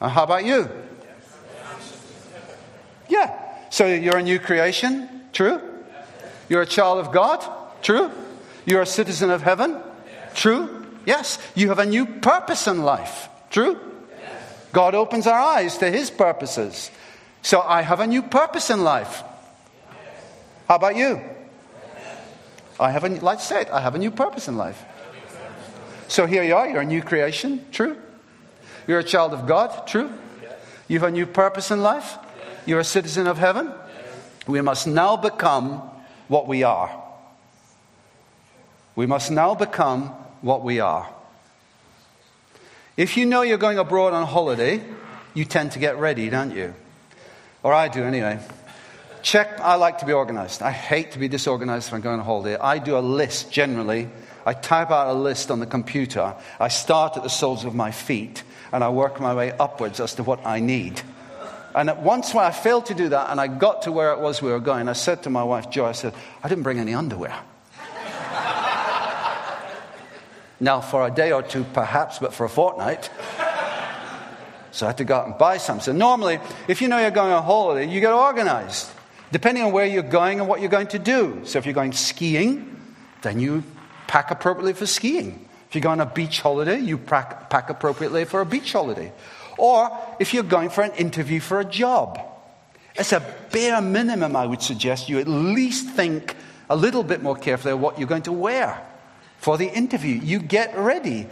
Uh, 0.00 0.08
how 0.08 0.22
about 0.22 0.44
you? 0.44 0.70
Yeah. 3.08 3.36
So 3.70 3.86
you're 3.86 4.18
a 4.18 4.22
new 4.22 4.38
creation? 4.38 5.08
True? 5.32 5.60
You're 6.48 6.62
a 6.62 6.66
child 6.66 7.00
of 7.00 7.12
God? 7.12 7.44
True? 7.82 8.10
You're 8.64 8.82
a 8.82 8.86
citizen 8.86 9.30
of 9.30 9.42
heaven? 9.42 9.80
True? 10.34 10.86
Yes. 11.04 11.38
You 11.54 11.68
have 11.68 11.78
a 11.78 11.86
new 11.86 12.06
purpose 12.06 12.66
in 12.68 12.82
life? 12.82 13.28
True? 13.50 13.80
God 14.72 14.94
opens 14.94 15.26
our 15.26 15.38
eyes 15.38 15.78
to 15.78 15.90
his 15.90 16.10
purposes. 16.10 16.90
So 17.46 17.60
I 17.60 17.82
have 17.82 18.00
a 18.00 18.08
new 18.08 18.22
purpose 18.22 18.70
in 18.70 18.82
life. 18.82 19.22
How 20.66 20.74
about 20.74 20.96
you? 20.96 21.20
I 22.80 22.90
have 22.90 23.04
a, 23.04 23.08
like 23.08 23.38
I 23.38 23.40
said, 23.40 23.70
I 23.70 23.80
have 23.80 23.94
a 23.94 23.98
new 23.98 24.10
purpose 24.10 24.48
in 24.48 24.56
life. 24.56 24.84
So 26.08 26.26
here 26.26 26.42
you 26.42 26.56
are, 26.56 26.68
you're 26.68 26.80
a 26.80 26.84
new 26.84 27.02
creation, 27.02 27.64
true? 27.70 27.96
You're 28.88 28.98
a 28.98 29.04
child 29.04 29.32
of 29.32 29.46
God, 29.46 29.86
true? 29.86 30.10
You 30.88 30.98
have 30.98 31.08
a 31.08 31.12
new 31.12 31.24
purpose 31.24 31.70
in 31.70 31.82
life? 31.84 32.18
You're 32.66 32.80
a 32.80 32.84
citizen 32.84 33.28
of 33.28 33.38
heaven? 33.38 33.72
We 34.48 34.60
must 34.60 34.88
now 34.88 35.16
become 35.16 35.88
what 36.26 36.48
we 36.48 36.64
are. 36.64 36.90
We 38.96 39.06
must 39.06 39.30
now 39.30 39.54
become 39.54 40.08
what 40.40 40.64
we 40.64 40.80
are. 40.80 41.08
If 42.96 43.16
you 43.16 43.24
know 43.24 43.42
you're 43.42 43.56
going 43.56 43.78
abroad 43.78 44.14
on 44.14 44.26
holiday, 44.26 44.82
you 45.32 45.44
tend 45.44 45.70
to 45.72 45.78
get 45.78 45.96
ready, 45.96 46.28
don't 46.28 46.50
you? 46.50 46.74
Or 47.66 47.74
I 47.74 47.88
do 47.88 48.04
anyway. 48.04 48.38
Check, 49.22 49.58
I 49.58 49.74
like 49.74 49.98
to 49.98 50.06
be 50.06 50.12
organized. 50.12 50.62
I 50.62 50.70
hate 50.70 51.10
to 51.10 51.18
be 51.18 51.26
disorganized 51.26 51.88
if 51.88 51.94
I'm 51.94 52.00
going 52.00 52.20
on 52.20 52.24
holiday. 52.24 52.56
I 52.56 52.78
do 52.78 52.96
a 52.96 53.00
list 53.00 53.50
generally. 53.50 54.08
I 54.46 54.52
type 54.52 54.92
out 54.92 55.08
a 55.08 55.18
list 55.18 55.50
on 55.50 55.58
the 55.58 55.66
computer. 55.66 56.36
I 56.60 56.68
start 56.68 57.16
at 57.16 57.24
the 57.24 57.28
soles 57.28 57.64
of 57.64 57.74
my 57.74 57.90
feet 57.90 58.44
and 58.70 58.84
I 58.84 58.90
work 58.90 59.18
my 59.18 59.34
way 59.34 59.50
upwards 59.50 59.98
as 59.98 60.14
to 60.14 60.22
what 60.22 60.46
I 60.46 60.60
need. 60.60 61.02
And 61.74 61.90
once 62.04 62.32
when 62.32 62.44
I 62.44 62.52
failed 62.52 62.86
to 62.86 62.94
do 62.94 63.08
that 63.08 63.30
and 63.30 63.40
I 63.40 63.48
got 63.48 63.82
to 63.82 63.90
where 63.90 64.12
it 64.12 64.20
was 64.20 64.40
we 64.40 64.52
were 64.52 64.60
going, 64.60 64.88
I 64.88 64.92
said 64.92 65.24
to 65.24 65.30
my 65.30 65.42
wife, 65.42 65.68
Joy, 65.68 65.86
I 65.86 65.92
said, 65.92 66.14
I 66.44 66.48
didn't 66.48 66.62
bring 66.62 66.78
any 66.78 66.94
underwear. 66.94 67.36
now, 70.60 70.80
for 70.80 71.04
a 71.04 71.10
day 71.10 71.32
or 71.32 71.42
two, 71.42 71.64
perhaps, 71.74 72.20
but 72.20 72.32
for 72.32 72.46
a 72.46 72.48
fortnight. 72.48 73.10
So 74.76 74.84
I 74.84 74.90
had 74.90 74.98
to 74.98 75.04
go 75.04 75.16
out 75.16 75.26
and 75.26 75.38
buy 75.38 75.56
some. 75.56 75.80
So 75.80 75.92
normally, 75.92 76.38
if 76.68 76.82
you 76.82 76.88
know 76.88 76.98
you're 76.98 77.10
going 77.10 77.32
on 77.32 77.42
holiday, 77.42 77.90
you 77.90 77.98
get 77.98 78.12
organized, 78.12 78.90
depending 79.32 79.64
on 79.64 79.72
where 79.72 79.86
you're 79.86 80.02
going 80.02 80.38
and 80.38 80.46
what 80.46 80.60
you're 80.60 80.68
going 80.68 80.88
to 80.88 80.98
do. 80.98 81.40
So 81.44 81.58
if 81.58 81.64
you're 81.64 81.72
going 81.72 81.92
skiing, 81.92 82.78
then 83.22 83.40
you 83.40 83.64
pack 84.06 84.30
appropriately 84.30 84.74
for 84.74 84.84
skiing. 84.84 85.48
If 85.70 85.74
you 85.74 85.80
go 85.80 85.88
on 85.88 86.00
a 86.00 86.04
beach 86.04 86.42
holiday, 86.42 86.78
you 86.78 86.98
pack, 86.98 87.48
pack 87.48 87.70
appropriately 87.70 88.26
for 88.26 88.42
a 88.42 88.44
beach 88.44 88.70
holiday. 88.70 89.14
Or 89.56 89.90
if 90.20 90.34
you're 90.34 90.42
going 90.42 90.68
for 90.68 90.82
an 90.82 90.92
interview 90.92 91.40
for 91.40 91.58
a 91.58 91.64
job, 91.64 92.20
it's 92.96 93.12
a 93.12 93.20
bare 93.52 93.80
minimum, 93.80 94.36
I 94.36 94.44
would 94.44 94.60
suggest 94.60 95.08
you 95.08 95.18
at 95.20 95.26
least 95.26 95.88
think 95.88 96.36
a 96.68 96.76
little 96.76 97.02
bit 97.02 97.22
more 97.22 97.34
carefully 97.34 97.72
of 97.72 97.80
what 97.80 97.98
you're 97.98 98.08
going 98.08 98.24
to 98.24 98.32
wear 98.32 98.78
for 99.38 99.56
the 99.56 99.72
interview. 99.72 100.20
You 100.20 100.38
get 100.38 100.76
ready. 100.76 101.28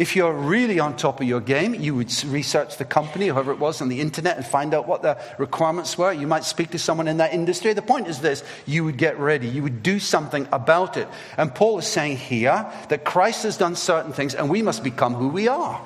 If 0.00 0.16
you're 0.16 0.32
really 0.32 0.80
on 0.80 0.96
top 0.96 1.20
of 1.20 1.26
your 1.26 1.42
game, 1.42 1.74
you 1.74 1.94
would 1.94 2.24
research 2.24 2.78
the 2.78 2.86
company, 2.86 3.26
whoever 3.26 3.52
it 3.52 3.58
was, 3.58 3.82
on 3.82 3.90
the 3.90 4.00
internet 4.00 4.38
and 4.38 4.46
find 4.46 4.72
out 4.72 4.88
what 4.88 5.02
the 5.02 5.18
requirements 5.36 5.98
were. 5.98 6.10
You 6.10 6.26
might 6.26 6.44
speak 6.44 6.70
to 6.70 6.78
someone 6.78 7.06
in 7.06 7.18
that 7.18 7.34
industry. 7.34 7.74
The 7.74 7.82
point 7.82 8.08
is 8.08 8.22
this 8.22 8.42
you 8.64 8.82
would 8.84 8.96
get 8.96 9.18
ready, 9.18 9.46
you 9.46 9.62
would 9.62 9.82
do 9.82 9.98
something 9.98 10.48
about 10.52 10.96
it. 10.96 11.06
And 11.36 11.54
Paul 11.54 11.80
is 11.80 11.86
saying 11.86 12.16
here 12.16 12.66
that 12.88 13.04
Christ 13.04 13.42
has 13.42 13.58
done 13.58 13.76
certain 13.76 14.14
things 14.14 14.34
and 14.34 14.48
we 14.48 14.62
must 14.62 14.82
become 14.82 15.12
who 15.12 15.28
we 15.28 15.48
are. 15.48 15.78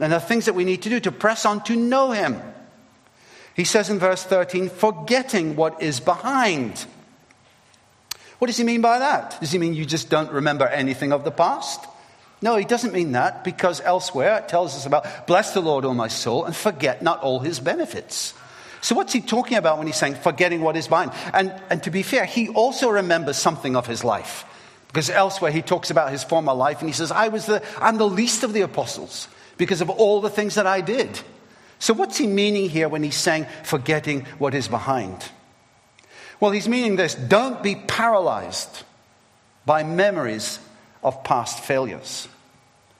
And 0.00 0.12
there 0.12 0.18
are 0.18 0.26
things 0.26 0.46
that 0.46 0.54
we 0.54 0.64
need 0.64 0.80
to 0.84 0.88
do 0.88 0.98
to 1.00 1.12
press 1.12 1.44
on 1.44 1.62
to 1.64 1.76
know 1.76 2.12
him. 2.12 2.40
He 3.54 3.64
says 3.64 3.90
in 3.90 3.98
verse 3.98 4.24
13, 4.24 4.70
forgetting 4.70 5.56
what 5.56 5.82
is 5.82 6.00
behind. 6.00 6.86
What 8.38 8.46
does 8.46 8.56
he 8.56 8.64
mean 8.64 8.80
by 8.80 8.98
that? 9.00 9.38
Does 9.40 9.52
he 9.52 9.58
mean 9.58 9.74
you 9.74 9.84
just 9.84 10.08
don't 10.08 10.32
remember 10.32 10.66
anything 10.66 11.12
of 11.12 11.24
the 11.24 11.30
past? 11.30 11.86
No, 12.46 12.54
he 12.54 12.64
doesn't 12.64 12.92
mean 12.92 13.10
that 13.10 13.42
because 13.42 13.80
elsewhere 13.80 14.38
it 14.38 14.48
tells 14.48 14.76
us 14.76 14.86
about 14.86 15.26
bless 15.26 15.52
the 15.52 15.60
Lord, 15.60 15.84
O 15.84 15.92
my 15.92 16.06
soul, 16.06 16.44
and 16.44 16.54
forget 16.54 17.02
not 17.02 17.20
all 17.20 17.40
his 17.40 17.58
benefits. 17.58 18.34
So, 18.80 18.94
what's 18.94 19.12
he 19.12 19.20
talking 19.20 19.58
about 19.58 19.78
when 19.78 19.88
he's 19.88 19.96
saying 19.96 20.14
forgetting 20.14 20.60
what 20.60 20.76
is 20.76 20.88
mine? 20.88 21.10
And, 21.34 21.52
and 21.70 21.82
to 21.82 21.90
be 21.90 22.04
fair, 22.04 22.24
he 22.24 22.48
also 22.50 22.88
remembers 22.88 23.36
something 23.36 23.74
of 23.74 23.88
his 23.88 24.04
life. 24.04 24.44
Because 24.86 25.10
elsewhere 25.10 25.50
he 25.50 25.60
talks 25.60 25.90
about 25.90 26.12
his 26.12 26.22
former 26.22 26.54
life 26.54 26.78
and 26.78 26.88
he 26.88 26.92
says, 26.92 27.10
I 27.10 27.26
was 27.26 27.46
the, 27.46 27.64
I'm 27.78 27.98
the 27.98 28.08
least 28.08 28.44
of 28.44 28.52
the 28.52 28.60
apostles 28.60 29.26
because 29.56 29.80
of 29.80 29.90
all 29.90 30.20
the 30.20 30.30
things 30.30 30.54
that 30.54 30.68
I 30.68 30.82
did. 30.82 31.20
So, 31.80 31.94
what's 31.94 32.16
he 32.16 32.28
meaning 32.28 32.70
here 32.70 32.88
when 32.88 33.02
he's 33.02 33.16
saying 33.16 33.46
forgetting 33.64 34.24
what 34.38 34.54
is 34.54 34.68
behind? 34.68 35.32
Well, 36.38 36.52
he's 36.52 36.68
meaning 36.68 36.94
this 36.94 37.16
don't 37.16 37.60
be 37.60 37.74
paralyzed 37.74 38.84
by 39.64 39.82
memories 39.82 40.60
of 41.02 41.24
past 41.24 41.58
failures. 41.64 42.28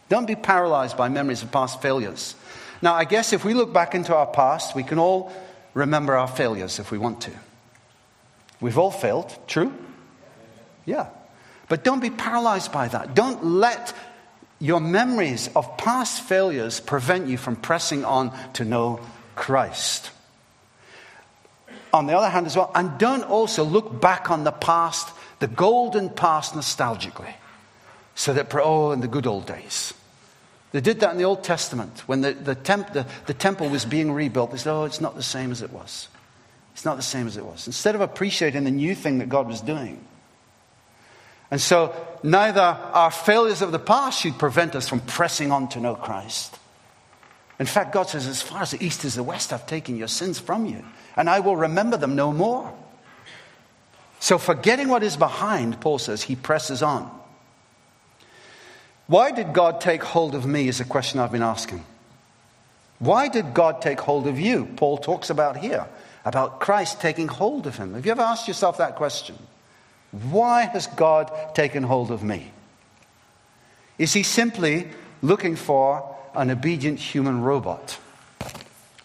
Don't 0.08 0.26
be 0.26 0.36
paralyzed 0.36 0.96
by 0.96 1.08
memories 1.08 1.42
of 1.42 1.50
past 1.50 1.82
failures. 1.82 2.34
Now, 2.82 2.94
I 2.94 3.04
guess 3.04 3.32
if 3.32 3.44
we 3.44 3.54
look 3.54 3.72
back 3.72 3.94
into 3.94 4.14
our 4.14 4.26
past, 4.26 4.74
we 4.74 4.82
can 4.82 4.98
all 4.98 5.32
remember 5.74 6.16
our 6.16 6.28
failures 6.28 6.78
if 6.78 6.90
we 6.90 6.98
want 6.98 7.22
to. 7.22 7.32
We've 8.60 8.78
all 8.78 8.90
failed, 8.90 9.36
true? 9.46 9.72
Yeah. 10.84 11.08
But 11.68 11.84
don't 11.84 12.00
be 12.00 12.10
paralyzed 12.10 12.72
by 12.72 12.88
that. 12.88 13.14
Don't 13.14 13.44
let 13.44 13.94
your 14.58 14.80
memories 14.80 15.50
of 15.54 15.76
past 15.76 16.22
failures 16.22 16.80
prevent 16.80 17.28
you 17.28 17.36
from 17.36 17.56
pressing 17.56 18.04
on 18.04 18.32
to 18.54 18.64
know 18.64 19.00
Christ. 19.34 20.10
On 21.92 22.06
the 22.06 22.16
other 22.16 22.28
hand, 22.28 22.46
as 22.46 22.56
well, 22.56 22.70
and 22.74 22.98
don't 22.98 23.24
also 23.24 23.64
look 23.64 24.00
back 24.00 24.30
on 24.30 24.44
the 24.44 24.52
past 24.52 25.12
the 25.38 25.46
golden 25.46 26.08
past 26.08 26.54
nostalgically. 26.54 27.34
So 28.16 28.32
that, 28.32 28.52
oh, 28.54 28.90
in 28.90 29.00
the 29.00 29.08
good 29.08 29.26
old 29.26 29.46
days. 29.46 29.94
They 30.72 30.80
did 30.80 31.00
that 31.00 31.12
in 31.12 31.18
the 31.18 31.24
Old 31.24 31.44
Testament. 31.44 32.02
When 32.06 32.22
the, 32.22 32.32
the, 32.32 32.54
temp, 32.54 32.92
the, 32.92 33.06
the 33.26 33.34
temple 33.34 33.68
was 33.68 33.84
being 33.84 34.10
rebuilt, 34.10 34.50
they 34.50 34.56
said, 34.56 34.72
oh, 34.72 34.84
it's 34.84 35.00
not 35.00 35.14
the 35.14 35.22
same 35.22 35.52
as 35.52 35.62
it 35.62 35.70
was. 35.70 36.08
It's 36.72 36.84
not 36.84 36.96
the 36.96 37.02
same 37.02 37.26
as 37.26 37.36
it 37.36 37.44
was. 37.44 37.66
Instead 37.66 37.94
of 37.94 38.00
appreciating 38.00 38.64
the 38.64 38.70
new 38.70 38.94
thing 38.94 39.18
that 39.18 39.28
God 39.28 39.46
was 39.46 39.60
doing. 39.60 40.04
And 41.50 41.60
so, 41.60 41.94
neither 42.22 42.60
our 42.60 43.10
failures 43.10 43.62
of 43.62 43.70
the 43.70 43.78
past 43.78 44.20
should 44.20 44.38
prevent 44.38 44.74
us 44.74 44.88
from 44.88 45.00
pressing 45.00 45.52
on 45.52 45.68
to 45.68 45.80
know 45.80 45.94
Christ. 45.94 46.58
In 47.58 47.66
fact, 47.66 47.92
God 47.92 48.08
says, 48.08 48.26
As 48.26 48.42
far 48.42 48.62
as 48.62 48.72
the 48.72 48.84
east 48.84 49.04
is 49.04 49.14
the 49.14 49.22
west, 49.22 49.52
I've 49.52 49.66
taken 49.66 49.96
your 49.96 50.08
sins 50.08 50.38
from 50.38 50.66
you, 50.66 50.84
and 51.16 51.30
I 51.30 51.40
will 51.40 51.56
remember 51.56 51.96
them 51.96 52.16
no 52.16 52.32
more. 52.32 52.74
So, 54.18 54.38
forgetting 54.38 54.88
what 54.88 55.02
is 55.02 55.16
behind, 55.16 55.80
Paul 55.80 55.98
says, 55.98 56.22
he 56.22 56.34
presses 56.34 56.82
on. 56.82 57.10
Why 59.06 59.30
did 59.30 59.52
God 59.52 59.80
take 59.80 60.02
hold 60.02 60.34
of 60.34 60.46
me? 60.46 60.68
Is 60.68 60.80
a 60.80 60.84
question 60.84 61.20
I've 61.20 61.32
been 61.32 61.42
asking. 61.42 61.84
Why 62.98 63.28
did 63.28 63.54
God 63.54 63.82
take 63.82 64.00
hold 64.00 64.26
of 64.26 64.40
you? 64.40 64.66
Paul 64.76 64.98
talks 64.98 65.30
about 65.30 65.56
here, 65.56 65.86
about 66.24 66.60
Christ 66.60 67.00
taking 67.00 67.28
hold 67.28 67.66
of 67.66 67.76
him. 67.76 67.94
Have 67.94 68.06
you 68.06 68.12
ever 68.12 68.22
asked 68.22 68.48
yourself 68.48 68.78
that 68.78 68.96
question? 68.96 69.36
Why 70.10 70.62
has 70.62 70.86
God 70.86 71.30
taken 71.54 71.82
hold 71.82 72.10
of 72.10 72.22
me? 72.22 72.52
Is 73.98 74.12
he 74.12 74.22
simply 74.22 74.88
looking 75.22 75.56
for 75.56 76.16
an 76.34 76.50
obedient 76.50 76.98
human 76.98 77.42
robot? 77.42 77.98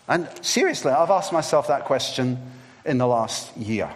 And 0.08 0.28
seriously, 0.42 0.92
I've 0.92 1.10
asked 1.10 1.34
myself 1.34 1.68
that 1.68 1.86
question 1.86 2.40
in 2.86 2.98
the 2.98 3.08
last 3.08 3.56
year. 3.56 3.90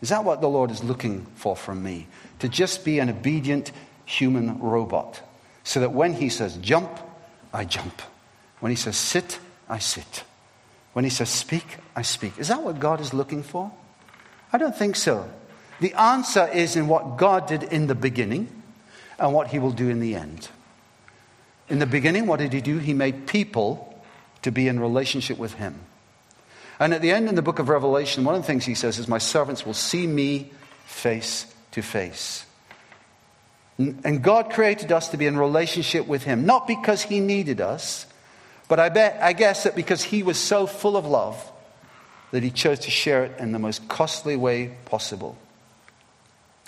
Is 0.00 0.08
that 0.08 0.24
what 0.24 0.40
the 0.40 0.48
Lord 0.48 0.70
is 0.70 0.82
looking 0.82 1.26
for 1.34 1.54
from 1.54 1.82
me? 1.82 2.06
To 2.38 2.48
just 2.48 2.84
be 2.84 2.98
an 2.98 3.10
obedient 3.10 3.72
human 4.06 4.58
robot. 4.58 5.20
So 5.70 5.78
that 5.78 5.92
when 5.92 6.14
He 6.14 6.30
says 6.30 6.56
jump, 6.56 6.90
I 7.52 7.64
jump. 7.64 8.02
When 8.58 8.70
He 8.70 8.76
says 8.76 8.96
sit, 8.96 9.38
I 9.68 9.78
sit. 9.78 10.24
When 10.94 11.04
He 11.04 11.12
says 11.12 11.28
speak, 11.28 11.64
I 11.94 12.02
speak. 12.02 12.36
Is 12.40 12.48
that 12.48 12.64
what 12.64 12.80
God 12.80 13.00
is 13.00 13.14
looking 13.14 13.44
for? 13.44 13.70
I 14.52 14.58
don't 14.58 14.74
think 14.74 14.96
so. 14.96 15.30
The 15.78 15.94
answer 15.94 16.50
is 16.52 16.74
in 16.74 16.88
what 16.88 17.18
God 17.18 17.46
did 17.46 17.62
in 17.62 17.86
the 17.86 17.94
beginning 17.94 18.48
and 19.16 19.32
what 19.32 19.46
He 19.46 19.60
will 19.60 19.70
do 19.70 19.88
in 19.88 20.00
the 20.00 20.16
end. 20.16 20.48
In 21.68 21.78
the 21.78 21.86
beginning, 21.86 22.26
what 22.26 22.40
did 22.40 22.52
He 22.52 22.60
do? 22.60 22.78
He 22.78 22.92
made 22.92 23.28
people 23.28 24.02
to 24.42 24.50
be 24.50 24.66
in 24.66 24.80
relationship 24.80 25.38
with 25.38 25.54
Him. 25.54 25.78
And 26.80 26.92
at 26.92 27.00
the 27.00 27.12
end 27.12 27.28
in 27.28 27.36
the 27.36 27.42
book 27.42 27.60
of 27.60 27.68
Revelation, 27.68 28.24
one 28.24 28.34
of 28.34 28.42
the 28.42 28.46
things 28.48 28.64
He 28.64 28.74
says 28.74 28.98
is, 28.98 29.06
My 29.06 29.18
servants 29.18 29.64
will 29.64 29.74
see 29.74 30.08
me 30.08 30.50
face 30.84 31.46
to 31.70 31.80
face. 31.80 32.44
And 33.80 34.22
God 34.22 34.50
created 34.50 34.92
us 34.92 35.08
to 35.08 35.16
be 35.16 35.24
in 35.24 35.38
relationship 35.38 36.06
with 36.06 36.22
Him, 36.24 36.44
not 36.44 36.66
because 36.66 37.00
He 37.00 37.18
needed 37.18 37.62
us, 37.62 38.06
but 38.68 38.78
I, 38.78 38.90
bet, 38.90 39.18
I 39.22 39.32
guess 39.32 39.64
that 39.64 39.74
because 39.74 40.02
He 40.02 40.22
was 40.22 40.38
so 40.38 40.66
full 40.66 40.98
of 40.98 41.06
love 41.06 41.50
that 42.30 42.42
He 42.42 42.50
chose 42.50 42.80
to 42.80 42.90
share 42.90 43.24
it 43.24 43.38
in 43.38 43.52
the 43.52 43.58
most 43.58 43.88
costly 43.88 44.36
way 44.36 44.76
possible, 44.84 45.38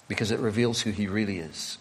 because 0.08 0.30
it 0.30 0.40
reveals 0.40 0.80
who 0.80 0.90
He 0.90 1.06
really 1.06 1.38
is. 1.38 1.76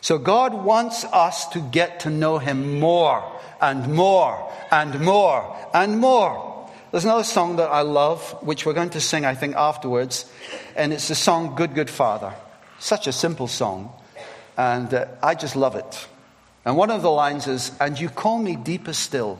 So 0.00 0.18
God 0.18 0.54
wants 0.54 1.04
us 1.04 1.48
to 1.50 1.60
get 1.60 2.00
to 2.00 2.10
know 2.10 2.38
Him 2.38 2.80
more 2.80 3.22
and 3.60 3.94
more 3.94 4.52
and 4.72 5.00
more 5.00 5.56
and 5.72 6.00
more. 6.00 6.68
There's 6.90 7.04
another 7.04 7.24
song 7.24 7.56
that 7.56 7.70
I 7.70 7.82
love, 7.82 8.28
which 8.42 8.66
we're 8.66 8.72
going 8.72 8.90
to 8.90 9.00
sing, 9.00 9.24
I 9.24 9.36
think, 9.36 9.54
afterwards, 9.54 10.28
and 10.74 10.92
it's 10.92 11.08
the 11.08 11.14
song 11.14 11.54
Good, 11.54 11.74
Good 11.74 11.90
Father. 11.90 12.34
Such 12.80 13.06
a 13.06 13.12
simple 13.12 13.46
song. 13.46 13.92
And 14.56 14.92
uh, 14.92 15.06
I 15.22 15.34
just 15.34 15.56
love 15.56 15.76
it. 15.76 16.08
And 16.64 16.76
one 16.76 16.90
of 16.90 17.02
the 17.02 17.10
lines 17.10 17.46
is, 17.46 17.72
And 17.80 17.98
you 17.98 18.08
call 18.08 18.38
me 18.38 18.56
deeper 18.56 18.92
still. 18.92 19.38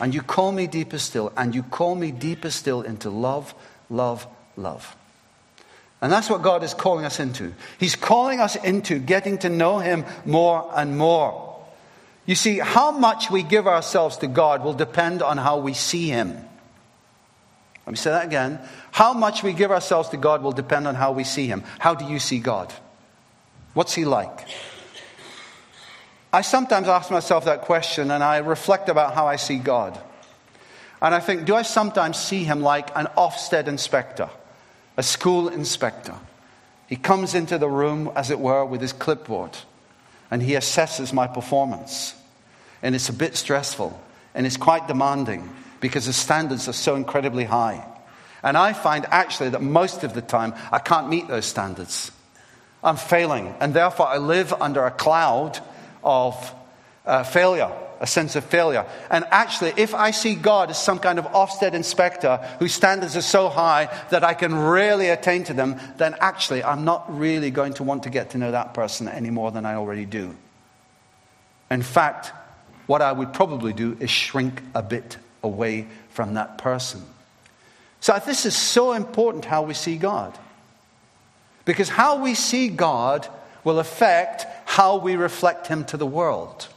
And 0.00 0.14
you 0.14 0.22
call 0.22 0.52
me 0.52 0.66
deeper 0.66 0.98
still. 0.98 1.32
And 1.36 1.54
you 1.54 1.62
call 1.62 1.94
me 1.94 2.10
deeper 2.10 2.50
still 2.50 2.82
into 2.82 3.10
love, 3.10 3.54
love, 3.88 4.26
love. 4.56 4.96
And 6.00 6.12
that's 6.12 6.28
what 6.28 6.42
God 6.42 6.64
is 6.64 6.74
calling 6.74 7.04
us 7.04 7.20
into. 7.20 7.54
He's 7.78 7.94
calling 7.94 8.40
us 8.40 8.56
into 8.56 8.98
getting 8.98 9.38
to 9.38 9.48
know 9.48 9.78
Him 9.78 10.04
more 10.26 10.68
and 10.74 10.98
more. 10.98 11.56
You 12.26 12.34
see, 12.34 12.58
how 12.58 12.90
much 12.90 13.30
we 13.30 13.44
give 13.44 13.68
ourselves 13.68 14.16
to 14.18 14.26
God 14.26 14.64
will 14.64 14.74
depend 14.74 15.22
on 15.22 15.38
how 15.38 15.58
we 15.58 15.74
see 15.74 16.08
Him. 16.08 16.30
Let 17.86 17.90
me 17.92 17.96
say 17.96 18.10
that 18.10 18.26
again. 18.26 18.60
How 18.90 19.12
much 19.12 19.42
we 19.42 19.52
give 19.52 19.70
ourselves 19.70 20.08
to 20.10 20.16
God 20.16 20.42
will 20.42 20.52
depend 20.52 20.86
on 20.86 20.96
how 20.96 21.12
we 21.12 21.24
see 21.24 21.46
Him. 21.46 21.62
How 21.78 21.94
do 21.94 22.04
you 22.04 22.18
see 22.18 22.38
God? 22.38 22.72
What's 23.74 23.94
he 23.94 24.04
like? 24.04 24.46
I 26.32 26.40
sometimes 26.42 26.88
ask 26.88 27.10
myself 27.10 27.44
that 27.44 27.62
question 27.62 28.10
and 28.10 28.22
I 28.22 28.38
reflect 28.38 28.88
about 28.88 29.14
how 29.14 29.26
I 29.26 29.36
see 29.36 29.58
God. 29.58 29.98
And 31.00 31.14
I 31.14 31.20
think, 31.20 31.46
do 31.46 31.54
I 31.54 31.62
sometimes 31.62 32.18
see 32.18 32.44
him 32.44 32.60
like 32.62 32.96
an 32.96 33.08
Ofsted 33.16 33.66
inspector, 33.66 34.30
a 34.96 35.02
school 35.02 35.48
inspector? 35.48 36.14
He 36.86 36.96
comes 36.96 37.34
into 37.34 37.58
the 37.58 37.68
room, 37.68 38.10
as 38.14 38.30
it 38.30 38.38
were, 38.38 38.64
with 38.64 38.80
his 38.80 38.92
clipboard 38.92 39.56
and 40.32 40.42
he 40.42 40.52
assesses 40.52 41.12
my 41.12 41.26
performance. 41.26 42.14
And 42.82 42.94
it's 42.94 43.10
a 43.10 43.12
bit 43.12 43.36
stressful 43.36 44.00
and 44.34 44.46
it's 44.46 44.56
quite 44.56 44.88
demanding 44.88 45.54
because 45.80 46.06
the 46.06 46.14
standards 46.14 46.68
are 46.68 46.72
so 46.72 46.96
incredibly 46.96 47.44
high. 47.44 47.84
And 48.42 48.56
I 48.56 48.72
find 48.72 49.04
actually 49.10 49.50
that 49.50 49.60
most 49.60 50.04
of 50.04 50.14
the 50.14 50.22
time 50.22 50.54
I 50.72 50.78
can't 50.78 51.10
meet 51.10 51.28
those 51.28 51.44
standards. 51.44 52.10
I'm 52.82 52.96
failing. 52.96 53.54
And 53.60 53.74
therefore, 53.74 54.08
I 54.08 54.18
live 54.18 54.52
under 54.52 54.84
a 54.84 54.90
cloud 54.90 55.58
of 56.02 56.54
uh, 57.06 57.22
failure, 57.22 57.70
a 58.00 58.06
sense 58.06 58.34
of 58.36 58.44
failure. 58.44 58.86
And 59.10 59.24
actually, 59.30 59.72
if 59.76 59.94
I 59.94 60.10
see 60.10 60.34
God 60.34 60.70
as 60.70 60.82
some 60.82 60.98
kind 60.98 61.18
of 61.18 61.26
Ofsted 61.26 61.74
inspector 61.74 62.38
whose 62.58 62.74
standards 62.74 63.16
are 63.16 63.22
so 63.22 63.48
high 63.48 63.88
that 64.10 64.24
I 64.24 64.34
can 64.34 64.54
rarely 64.54 65.08
attain 65.08 65.44
to 65.44 65.54
them, 65.54 65.80
then 65.96 66.16
actually, 66.20 66.64
I'm 66.64 66.84
not 66.84 67.18
really 67.18 67.50
going 67.50 67.74
to 67.74 67.84
want 67.84 68.04
to 68.04 68.10
get 68.10 68.30
to 68.30 68.38
know 68.38 68.50
that 68.50 68.74
person 68.74 69.08
any 69.08 69.30
more 69.30 69.52
than 69.52 69.64
I 69.64 69.74
already 69.74 70.04
do. 70.04 70.36
In 71.70 71.82
fact, 71.82 72.32
what 72.86 73.00
I 73.00 73.12
would 73.12 73.32
probably 73.32 73.72
do 73.72 73.96
is 74.00 74.10
shrink 74.10 74.60
a 74.74 74.82
bit 74.82 75.16
away 75.42 75.86
from 76.10 76.34
that 76.34 76.58
person. 76.58 77.02
So, 78.00 78.20
this 78.26 78.44
is 78.44 78.56
so 78.56 78.92
important 78.92 79.44
how 79.44 79.62
we 79.62 79.74
see 79.74 79.96
God. 79.96 80.36
Because 81.64 81.88
how 81.88 82.22
we 82.22 82.34
see 82.34 82.68
God 82.68 83.28
will 83.64 83.78
affect 83.78 84.46
how 84.64 84.96
we 84.96 85.16
reflect 85.16 85.66
Him 85.66 85.84
to 85.86 85.96
the 85.96 86.06
world. 86.06 86.68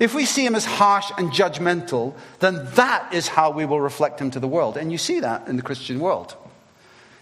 If 0.00 0.14
we 0.14 0.24
see 0.24 0.44
Him 0.44 0.54
as 0.54 0.64
harsh 0.64 1.10
and 1.16 1.30
judgmental, 1.30 2.14
then 2.40 2.66
that 2.74 3.12
is 3.12 3.28
how 3.28 3.50
we 3.50 3.64
will 3.64 3.80
reflect 3.80 4.20
Him 4.20 4.30
to 4.32 4.40
the 4.40 4.48
world. 4.48 4.76
And 4.76 4.90
you 4.92 4.98
see 4.98 5.20
that 5.20 5.48
in 5.48 5.56
the 5.56 5.62
Christian 5.62 6.00
world. 6.00 6.36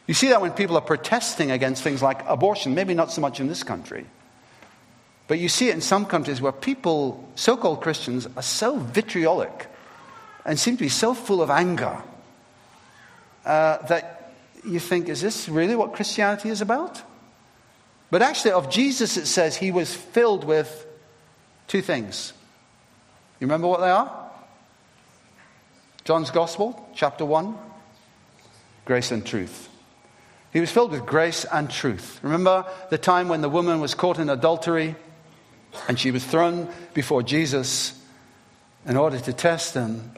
You 0.07 0.15
see 0.15 0.29
that 0.29 0.41
when 0.41 0.53
people 0.53 0.77
are 0.77 0.83
protesting 0.83 1.51
against 1.51 1.83
things 1.83 2.03
like 2.03 2.27
abortion, 2.27 2.75
maybe 2.75 2.95
not 2.95 3.13
so 3.13 3.21
much 3.21 3.39
in 3.39 3.47
this 3.47 3.63
country. 3.63 4.07
But 5.29 5.39
you 5.39 5.49
see 5.49 5.69
it 5.69 5.75
in 5.75 5.81
some 5.81 6.07
countries 6.07 6.41
where 6.41 6.51
people, 6.51 7.29
so 7.37 7.57
called 7.57 7.81
Christians, 7.81 8.27
are 8.37 8.43
so 8.43 8.79
vitriolic 8.79 9.69
and 10.45 10.59
seem 10.59 10.77
to 10.77 10.83
be 10.83 10.89
so 10.89 11.15
full 11.15 11.41
of 11.41 11.51
anger 11.51 12.03
uh, 13.45 13.79
that 13.87 14.20
you 14.65 14.81
think, 14.81 15.09
is 15.09 15.21
this 15.21 15.49
really 15.49 15.75
what 15.75 15.95
Christianity 15.95 16.49
is 16.49 16.61
about? 16.61 17.03
But 18.11 18.23
actually, 18.23 18.53
of 18.53 18.71
Jesus, 18.71 19.17
it 19.17 19.27
says 19.27 19.57
he 19.57 19.71
was 19.71 19.95
filled 19.95 20.45
with 20.45 20.87
two 21.69 21.83
things. 21.83 22.33
You 23.39 23.47
remember 23.47 23.69
what 23.69 23.81
they 23.81 23.91
are? 23.91 24.31
John's 26.05 26.31
Gospel, 26.31 26.89
chapter 26.95 27.25
1 27.25 27.57
grace 28.85 29.13
and 29.13 29.25
truth. 29.25 29.69
He 30.53 30.59
was 30.59 30.73
filled 30.73 30.91
with 30.91 31.07
grace 31.07 31.45
and 31.45 31.71
truth. 31.71 32.19
Remember 32.23 32.67
the 32.89 32.99
time 32.99 33.29
when 33.29 33.41
the 33.41 33.49
woman 33.49 33.81
was 33.81 33.95
caught 33.95 34.19
in 34.19 34.29
adultery 34.29 34.97
and 35.87 35.97
she 35.97 36.11
was 36.11 36.25
thrown 36.25 36.69
before 36.93 37.23
Jesus 37.23 37.97
in 38.85 38.97
order 38.97 39.21
to 39.21 39.33
test 39.33 39.75
him? 39.75 40.11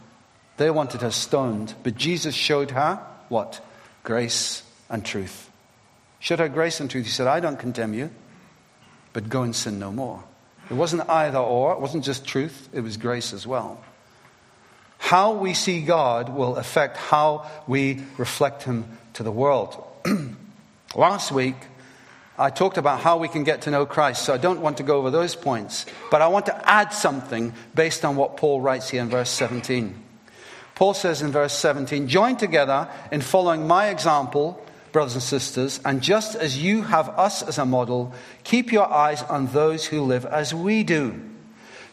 They 0.57 0.70
wanted 0.70 1.02
her 1.02 1.11
stoned, 1.11 1.74
but 1.83 1.96
Jesus 1.96 2.35
showed 2.35 2.70
her 2.70 2.98
what? 3.28 3.62
Grace 4.03 4.62
and 4.88 5.05
truth. 5.05 5.51
Showed 6.21 6.38
her 6.38 6.49
grace 6.49 6.81
and 6.81 6.91
truth. 6.91 7.05
He 7.05 7.11
said, 7.11 7.27
I 7.27 7.41
don't 7.41 7.59
condemn 7.59 7.95
you, 7.95 8.11
but 9.12 9.29
go 9.29 9.43
and 9.43 9.55
sin 9.55 9.79
no 9.79 9.91
more. 9.91 10.23
It 10.71 10.75
wasn't 10.75 11.09
either 11.09 11.38
or, 11.38 11.73
it 11.73 11.81
wasn't 11.81 12.05
just 12.05 12.25
truth, 12.25 12.69
it 12.73 12.81
was 12.81 12.97
grace 12.97 13.33
as 13.33 13.47
well. 13.47 13.83
How 14.99 15.33
we 15.33 15.53
see 15.53 15.83
God 15.83 16.29
will 16.29 16.57
affect 16.57 16.97
how 16.97 17.51
we 17.67 18.03
reflect 18.19 18.62
Him 18.62 18.87
to 19.15 19.23
the 19.23 19.33
world. 19.33 19.85
Last 20.95 21.33
week, 21.33 21.57
I 22.38 22.51
talked 22.51 22.79
about 22.79 23.01
how 23.01 23.19
we 23.19 23.29
can 23.29 23.45
get 23.45 23.62
to 23.62 23.71
know 23.71 23.85
Christ, 23.85 24.25
so 24.25 24.33
I 24.33 24.38
don't 24.38 24.61
want 24.61 24.79
to 24.79 24.83
go 24.83 24.99
over 24.99 25.11
those 25.11 25.35
points, 25.35 25.87
but 26.11 26.23
I 26.23 26.29
want 26.29 26.47
to 26.47 26.71
add 26.71 26.93
something 26.93 27.53
based 27.75 28.05
on 28.05 28.17
what 28.17 28.37
Paul 28.37 28.61
writes 28.61 28.88
here 28.88 29.03
in 29.03 29.11
verse 29.11 29.31
17. 29.31 29.95
Paul 30.74 30.94
says 30.94 31.22
in 31.22 31.30
verse 31.30 31.52
17, 31.52 32.08
Join 32.08 32.37
together 32.37 32.88
in 33.11 33.20
following 33.20 33.66
my 33.66 33.88
example 33.88 34.62
brothers 34.92 35.14
and 35.14 35.22
sisters, 35.22 35.80
and 35.85 36.02
just 36.02 36.35
as 36.37 36.62
you 36.62 36.82
have 36.82 37.08
us 37.11 37.42
as 37.42 37.58
a 37.58 37.66
model, 37.66 38.12
keep 38.44 38.70
your 38.70 38.90
eyes 38.92 39.22
on 39.24 39.46
those 39.48 39.87
who 39.87 40.02
live 40.02 40.26
as 40.26 40.54
we 40.54 40.85
do. 40.85 41.20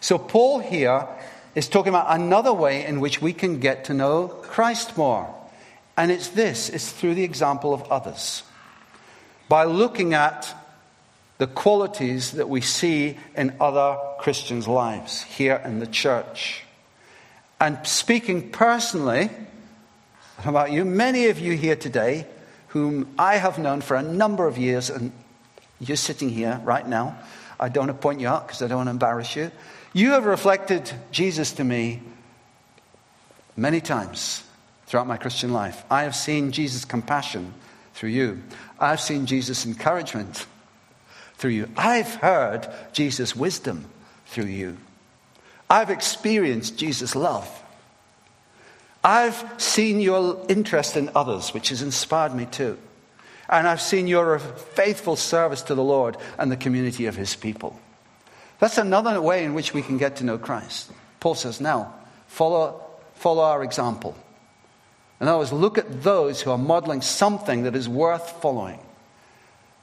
So, 0.02 0.18
Paul 0.18 0.60
here 0.60 1.08
is 1.56 1.68
talking 1.68 1.90
about 1.90 2.08
another 2.10 2.54
way 2.54 2.86
in 2.86 3.00
which 3.00 3.22
we 3.22 3.34
can 3.34 3.60
get 3.60 3.86
to 3.86 3.94
know 3.94 4.28
Christ 4.28 4.98
more. 4.98 5.34
And 5.98 6.12
it's 6.12 6.30
this 6.30 6.70
it's 6.70 6.92
through 6.92 7.16
the 7.16 7.24
example 7.24 7.74
of 7.74 7.84
others. 7.84 8.44
By 9.48 9.64
looking 9.64 10.14
at 10.14 10.54
the 11.38 11.48
qualities 11.48 12.32
that 12.32 12.50
we 12.50 12.62
see 12.62 13.18
in 13.36 13.56
other 13.60 13.98
Christians' 14.20 14.68
lives 14.68 15.24
here 15.24 15.62
in 15.66 15.80
the 15.80 15.88
church. 15.88 16.64
And 17.60 17.86
speaking 17.86 18.52
personally 18.52 19.30
about 20.46 20.72
you, 20.72 20.86
many 20.86 21.28
of 21.28 21.40
you 21.40 21.58
here 21.58 21.76
today, 21.76 22.26
whom 22.70 23.14
I 23.18 23.36
have 23.36 23.60
known 23.60 23.82
for 23.82 23.96
a 23.96 24.02
number 24.02 24.48
of 24.48 24.58
years, 24.58 24.90
and 24.90 25.12
you're 25.80 25.98
sitting 25.98 26.30
here 26.30 26.62
right 26.64 26.88
now. 26.88 27.18
I 27.60 27.68
don't 27.70 27.88
want 27.88 27.98
to 27.98 28.02
point 28.02 28.20
you 28.22 28.28
out 28.28 28.48
because 28.48 28.62
I 28.62 28.68
don't 28.68 28.78
want 28.78 28.88
to 28.88 28.92
embarrass 28.92 29.36
you. 29.36 29.52
You 29.92 30.12
have 30.12 30.26
reflected 30.26 30.90
Jesus 31.12 31.52
to 31.54 31.64
me 31.64 32.02
many 33.58 33.82
times 33.82 34.44
throughout 34.86 35.08
my 35.08 35.18
Christian 35.18 35.52
life. 35.52 35.84
I 35.90 36.04
have 36.04 36.16
seen 36.16 36.52
Jesus' 36.52 36.86
compassion 36.86 37.54
through 37.94 38.10
you. 38.10 38.42
I've 38.80 39.02
seen 39.02 39.26
Jesus' 39.26 39.66
encouragement 39.66 40.46
through 41.36 41.52
you. 41.52 41.70
I've 41.76 42.16
heard 42.16 42.68
Jesus' 42.94 43.36
wisdom 43.36 43.86
through 44.28 44.46
you. 44.46 44.78
I've 45.70 45.90
experienced 45.90 46.78
Jesus' 46.78 47.16
love. 47.16 47.48
I've 49.04 49.44
seen 49.58 50.00
your 50.00 50.46
interest 50.50 50.98
in 50.98 51.10
others, 51.16 51.54
which 51.54 51.70
has 51.70 51.82
inspired 51.82 52.34
me 52.34 52.46
too. 52.46 52.78
And 53.48 53.68
I've 53.68 53.82
seen 53.82 54.08
your 54.08 54.40
faithful 54.40 55.16
service 55.16 55.62
to 55.64 55.76
the 55.76 55.84
Lord 55.84 56.18
and 56.38 56.52
the 56.52 56.58
community 56.58 57.06
of 57.06 57.16
his 57.16 57.36
people. 57.36 57.80
That's 58.60 58.78
another 58.78 59.22
way 59.22 59.46
in 59.46 59.54
which 59.54 59.74
we 59.74 59.82
can 59.82 59.98
get 59.98 60.18
to 60.18 60.26
know 60.26 60.38
Christ. 60.38 60.92
Paul 61.20 61.36
says, 61.36 61.62
now, 61.62 61.94
follow, 62.28 62.84
follow 63.16 63.44
our 63.44 63.64
example. 63.64 64.16
In 65.22 65.28
other 65.28 65.40
words, 65.40 65.54
look 65.54 65.78
at 65.78 66.04
those 66.04 66.42
who 66.42 66.52
are 66.52 66.58
modeling 66.58 67.02
something 67.02 67.64
that 67.64 67.76
is 67.76 67.90
worth 67.90 68.42
following. 68.42 68.80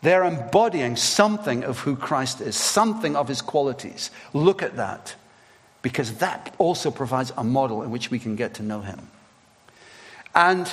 They're 0.02 0.24
embodying 0.24 0.96
something 0.96 1.64
of 1.64 1.80
who 1.80 1.96
Christ 1.96 2.40
is, 2.40 2.56
something 2.56 3.16
of 3.16 3.28
his 3.28 3.42
qualities. 3.42 4.10
Look 4.32 4.62
at 4.62 4.76
that, 4.76 5.14
because 5.86 6.14
that 6.14 6.52
also 6.58 6.90
provides 6.90 7.32
a 7.36 7.44
model 7.44 7.84
in 7.84 7.92
which 7.92 8.10
we 8.10 8.18
can 8.18 8.34
get 8.34 8.54
to 8.54 8.62
know 8.64 8.80
him. 8.80 9.08
And 10.34 10.68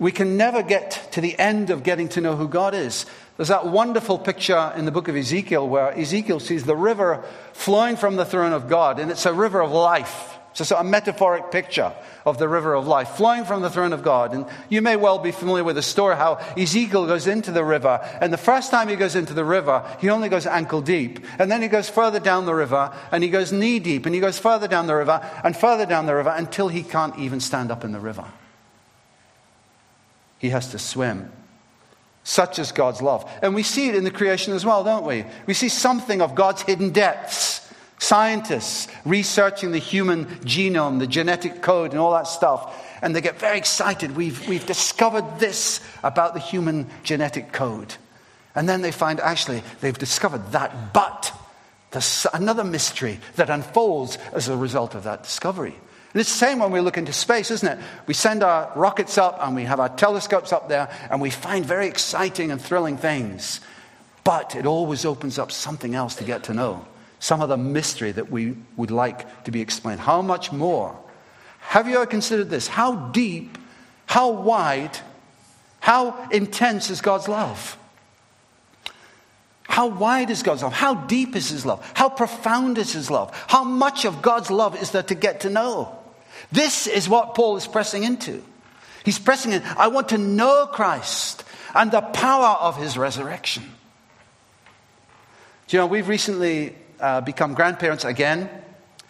we 0.00 0.10
can 0.10 0.36
never 0.36 0.64
get 0.64 1.10
to 1.12 1.20
the 1.20 1.38
end 1.38 1.70
of 1.70 1.84
getting 1.84 2.08
to 2.08 2.20
know 2.20 2.34
who 2.34 2.48
God 2.48 2.74
is. 2.74 3.06
There's 3.36 3.50
that 3.50 3.68
wonderful 3.68 4.18
picture 4.18 4.72
in 4.76 4.84
the 4.84 4.90
book 4.90 5.06
of 5.06 5.14
Ezekiel 5.14 5.68
where 5.68 5.96
Ezekiel 5.96 6.40
sees 6.40 6.64
the 6.64 6.74
river 6.74 7.22
flowing 7.52 7.94
from 7.94 8.16
the 8.16 8.24
throne 8.24 8.52
of 8.52 8.68
God, 8.68 8.98
and 8.98 9.12
it's 9.12 9.26
a 9.26 9.32
river 9.32 9.62
of 9.62 9.70
life. 9.70 10.35
So 10.56 10.62
it's 10.62 10.70
a 10.70 10.82
metaphoric 10.82 11.50
picture 11.50 11.92
of 12.24 12.38
the 12.38 12.48
river 12.48 12.72
of 12.72 12.86
life 12.86 13.10
flowing 13.10 13.44
from 13.44 13.60
the 13.60 13.68
throne 13.68 13.92
of 13.92 14.02
God. 14.02 14.32
And 14.32 14.46
you 14.70 14.80
may 14.80 14.96
well 14.96 15.18
be 15.18 15.30
familiar 15.30 15.62
with 15.62 15.76
the 15.76 15.82
story 15.82 16.16
how 16.16 16.36
Ezekiel 16.56 17.06
goes 17.06 17.26
into 17.26 17.52
the 17.52 17.62
river. 17.62 18.00
And 18.22 18.32
the 18.32 18.38
first 18.38 18.70
time 18.70 18.88
he 18.88 18.96
goes 18.96 19.16
into 19.16 19.34
the 19.34 19.44
river, 19.44 19.84
he 20.00 20.08
only 20.08 20.30
goes 20.30 20.46
ankle 20.46 20.80
deep. 20.80 21.22
And 21.38 21.50
then 21.50 21.60
he 21.60 21.68
goes 21.68 21.90
further 21.90 22.20
down 22.20 22.46
the 22.46 22.54
river 22.54 22.90
and 23.12 23.22
he 23.22 23.28
goes 23.28 23.52
knee 23.52 23.78
deep. 23.80 24.06
And 24.06 24.14
he 24.14 24.20
goes 24.22 24.38
further 24.38 24.66
down 24.66 24.86
the 24.86 24.94
river 24.94 25.20
and 25.44 25.54
further 25.54 25.84
down 25.84 26.06
the 26.06 26.14
river 26.14 26.30
until 26.34 26.68
he 26.68 26.82
can't 26.82 27.18
even 27.18 27.40
stand 27.40 27.70
up 27.70 27.84
in 27.84 27.92
the 27.92 28.00
river. 28.00 28.24
He 30.38 30.48
has 30.48 30.70
to 30.70 30.78
swim. 30.78 31.30
Such 32.24 32.58
is 32.58 32.72
God's 32.72 33.02
love. 33.02 33.30
And 33.42 33.54
we 33.54 33.62
see 33.62 33.90
it 33.90 33.94
in 33.94 34.04
the 34.04 34.10
creation 34.10 34.54
as 34.54 34.64
well, 34.64 34.84
don't 34.84 35.04
we? 35.04 35.26
We 35.44 35.52
see 35.52 35.68
something 35.68 36.22
of 36.22 36.34
God's 36.34 36.62
hidden 36.62 36.92
depths 36.92 37.65
Scientists 37.98 38.88
researching 39.04 39.72
the 39.72 39.78
human 39.78 40.26
genome, 40.44 40.98
the 40.98 41.06
genetic 41.06 41.62
code, 41.62 41.92
and 41.92 42.00
all 42.00 42.12
that 42.12 42.26
stuff. 42.26 42.82
And 43.02 43.16
they 43.16 43.20
get 43.20 43.38
very 43.38 43.56
excited. 43.56 44.16
We've, 44.16 44.46
we've 44.48 44.66
discovered 44.66 45.38
this 45.38 45.80
about 46.02 46.34
the 46.34 46.40
human 46.40 46.88
genetic 47.04 47.52
code. 47.52 47.94
And 48.54 48.68
then 48.68 48.82
they 48.82 48.92
find 48.92 49.20
actually 49.20 49.62
they've 49.80 49.96
discovered 49.96 50.52
that, 50.52 50.92
but 50.92 51.32
there's 51.90 52.26
another 52.34 52.64
mystery 52.64 53.20
that 53.36 53.48
unfolds 53.48 54.18
as 54.32 54.48
a 54.48 54.56
result 54.56 54.94
of 54.94 55.04
that 55.04 55.22
discovery. 55.22 55.74
And 56.12 56.20
it's 56.20 56.32
the 56.32 56.38
same 56.38 56.58
when 56.58 56.72
we 56.72 56.80
look 56.80 56.96
into 56.98 57.12
space, 57.12 57.50
isn't 57.50 57.78
it? 57.78 57.84
We 58.06 58.14
send 58.14 58.42
our 58.42 58.72
rockets 58.74 59.18
up 59.18 59.38
and 59.40 59.54
we 59.54 59.64
have 59.64 59.80
our 59.80 59.90
telescopes 59.90 60.52
up 60.52 60.68
there 60.68 60.90
and 61.10 61.20
we 61.20 61.30
find 61.30 61.64
very 61.64 61.86
exciting 61.86 62.50
and 62.50 62.60
thrilling 62.60 62.96
things. 62.96 63.60
But 64.24 64.56
it 64.56 64.66
always 64.66 65.04
opens 65.04 65.38
up 65.38 65.52
something 65.52 65.94
else 65.94 66.16
to 66.16 66.24
get 66.24 66.44
to 66.44 66.54
know 66.54 66.86
some 67.26 67.42
of 67.42 67.48
the 67.48 67.56
mystery 67.56 68.12
that 68.12 68.30
we 68.30 68.56
would 68.76 68.92
like 68.92 69.42
to 69.42 69.50
be 69.50 69.60
explained. 69.60 69.98
How 69.98 70.22
much 70.22 70.52
more? 70.52 70.96
Have 71.58 71.88
you 71.88 71.96
ever 71.96 72.06
considered 72.06 72.50
this? 72.50 72.68
How 72.68 73.08
deep, 73.08 73.58
how 74.06 74.30
wide, 74.30 74.96
how 75.80 76.28
intense 76.30 76.88
is 76.88 77.00
God's 77.00 77.26
love? 77.26 77.76
How 79.64 79.88
wide 79.88 80.30
is 80.30 80.44
God's 80.44 80.62
love? 80.62 80.72
How 80.72 80.94
deep 80.94 81.34
is 81.34 81.50
His 81.50 81.66
love? 81.66 81.84
How 81.94 82.08
profound 82.08 82.78
is 82.78 82.92
His 82.92 83.10
love? 83.10 83.36
How 83.48 83.64
much 83.64 84.04
of 84.04 84.22
God's 84.22 84.52
love 84.52 84.80
is 84.80 84.92
there 84.92 85.02
to 85.02 85.16
get 85.16 85.40
to 85.40 85.50
know? 85.50 85.98
This 86.52 86.86
is 86.86 87.08
what 87.08 87.34
Paul 87.34 87.56
is 87.56 87.66
pressing 87.66 88.04
into. 88.04 88.40
He's 89.04 89.18
pressing 89.18 89.50
in. 89.50 89.64
I 89.76 89.88
want 89.88 90.10
to 90.10 90.18
know 90.18 90.68
Christ 90.72 91.42
and 91.74 91.90
the 91.90 92.02
power 92.02 92.56
of 92.60 92.76
His 92.76 92.96
resurrection. 92.96 93.64
Do 95.66 95.76
you 95.76 95.80
know, 95.80 95.88
we've 95.88 96.06
recently 96.06 96.76
uh, 97.00 97.20
become 97.20 97.54
grandparents 97.54 98.04
again 98.04 98.48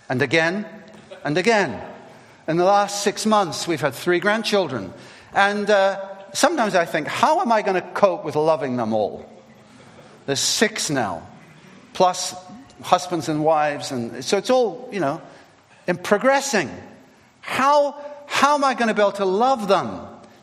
and 0.09 0.23
again 0.23 0.67
and 1.25 1.39
again. 1.39 1.83
In 2.49 2.57
the 2.57 2.65
last 2.65 3.03
six 3.03 3.27
months, 3.27 3.67
we've 3.67 3.81
had 3.81 3.95
three 3.95 4.21
grandchildren. 4.21 4.93
And 5.35 5.69
uh, 5.69 6.01
sometimes 6.33 6.75
I 6.75 6.85
think, 6.85 7.09
how 7.09 7.41
am 7.41 7.51
I 7.51 7.63
going 7.63 7.75
to 7.75 7.89
cope 7.91 8.25
with 8.25 8.37
loving 8.37 8.77
them 8.77 8.93
all? 8.93 9.29
There's 10.27 10.41
six 10.41 10.91
now, 10.91 11.27
plus 11.93 12.35
husbands 12.83 13.29
and 13.29 13.45
wives. 13.45 13.91
And 13.91 14.25
so 14.25 14.39
it's 14.39 14.51
all, 14.51 14.89
you 14.93 15.01
know, 15.01 15.21
in 15.87 15.97
progressing. 15.97 16.71
How, 17.41 17.97
how 18.27 18.55
am 18.55 18.65
I 18.65 18.75
going 18.75 18.89
to 18.89 18.95
be 18.95 19.03
able 19.03 19.13
to 19.13 19.25
love 19.25 19.69
them? 19.69 20.01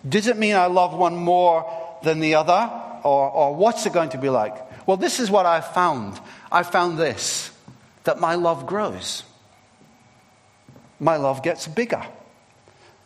Does 0.08 0.28
it 0.28 0.38
mean 0.38 0.56
I 0.56 0.66
love 0.68 0.94
one 0.94 1.16
more 1.16 1.70
than 2.04 2.20
the 2.20 2.36
other? 2.36 2.70
Or, 3.04 3.30
or 3.30 3.56
what's 3.56 3.86
it 3.86 3.94
going 3.94 4.10
to 4.10 4.18
be 4.18 4.30
like? 4.30 4.88
Well, 4.88 4.98
this 4.98 5.20
is 5.20 5.30
what 5.30 5.46
I've 5.46 5.68
found. 5.68 6.20
I 6.54 6.62
found 6.64 6.98
this 7.00 7.50
that 8.04 8.20
my 8.20 8.36
love 8.36 8.68
grows. 8.68 9.24
My 11.00 11.18
love 11.18 11.42
gets 11.42 11.68
bigger. 11.68 12.06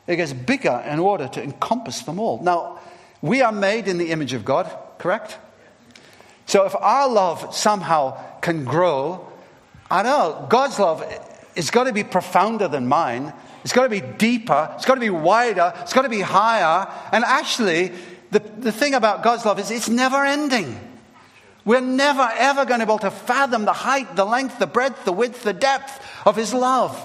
It 0.06 0.18
gets 0.18 0.34
bigger 0.34 0.84
in 0.86 1.00
order 1.00 1.28
to 1.30 1.42
encompass 1.42 2.02
them 2.02 2.20
all. 2.20 2.42
Now, 2.44 2.80
we 3.22 3.42
are 3.42 3.52
made 3.52 3.88
in 3.88 3.98
the 3.98 4.12
image 4.12 4.34
of 4.34 4.46
God, 4.46 4.72
correct? 5.00 5.38
So 6.46 6.66
if 6.66 6.76
our 6.76 7.10
love 7.10 7.56
somehow 7.56 8.18
can 8.42 8.66
grow, 8.66 9.28
I 9.90 10.04
know 10.04 10.46
God's 10.50 10.80
love 10.80 11.04
is 11.56 11.72
got 11.72 11.86
to 11.86 11.94
be 11.94 12.04
profounder 12.04 12.68
than 12.68 12.88
mine. 12.88 13.34
It's 13.64 13.74
got 13.74 13.84
to 13.84 13.90
be 13.90 14.02
deeper. 14.02 14.74
It's 14.76 14.86
got 14.86 14.96
to 14.96 15.02
be 15.02 15.10
wider. 15.10 15.74
It's 15.82 15.94
got 15.94 16.04
to 16.04 16.10
be 16.10 16.22
higher. 16.22 16.88
And 17.12 17.24
actually, 17.24 17.92
the, 18.32 18.40
the 18.40 18.72
thing 18.72 18.94
about 18.94 19.24
God's 19.24 19.46
love 19.46 19.60
is 19.60 19.72
it's 19.72 19.90
never 19.90 20.24
ending. 20.24 20.80
We're 21.68 21.82
never, 21.82 22.28
ever 22.34 22.64
going 22.64 22.80
to 22.80 22.86
be 22.86 22.94
able 22.94 23.00
to 23.00 23.12
fathom 23.12 23.66
the 23.66 23.74
height, 23.74 24.16
the 24.16 24.24
length, 24.24 24.58
the 24.58 24.66
breadth, 24.66 25.04
the 25.04 25.12
width, 25.12 25.44
the 25.44 25.52
depth 25.52 26.02
of 26.26 26.38
His 26.38 26.54
love. 26.54 26.98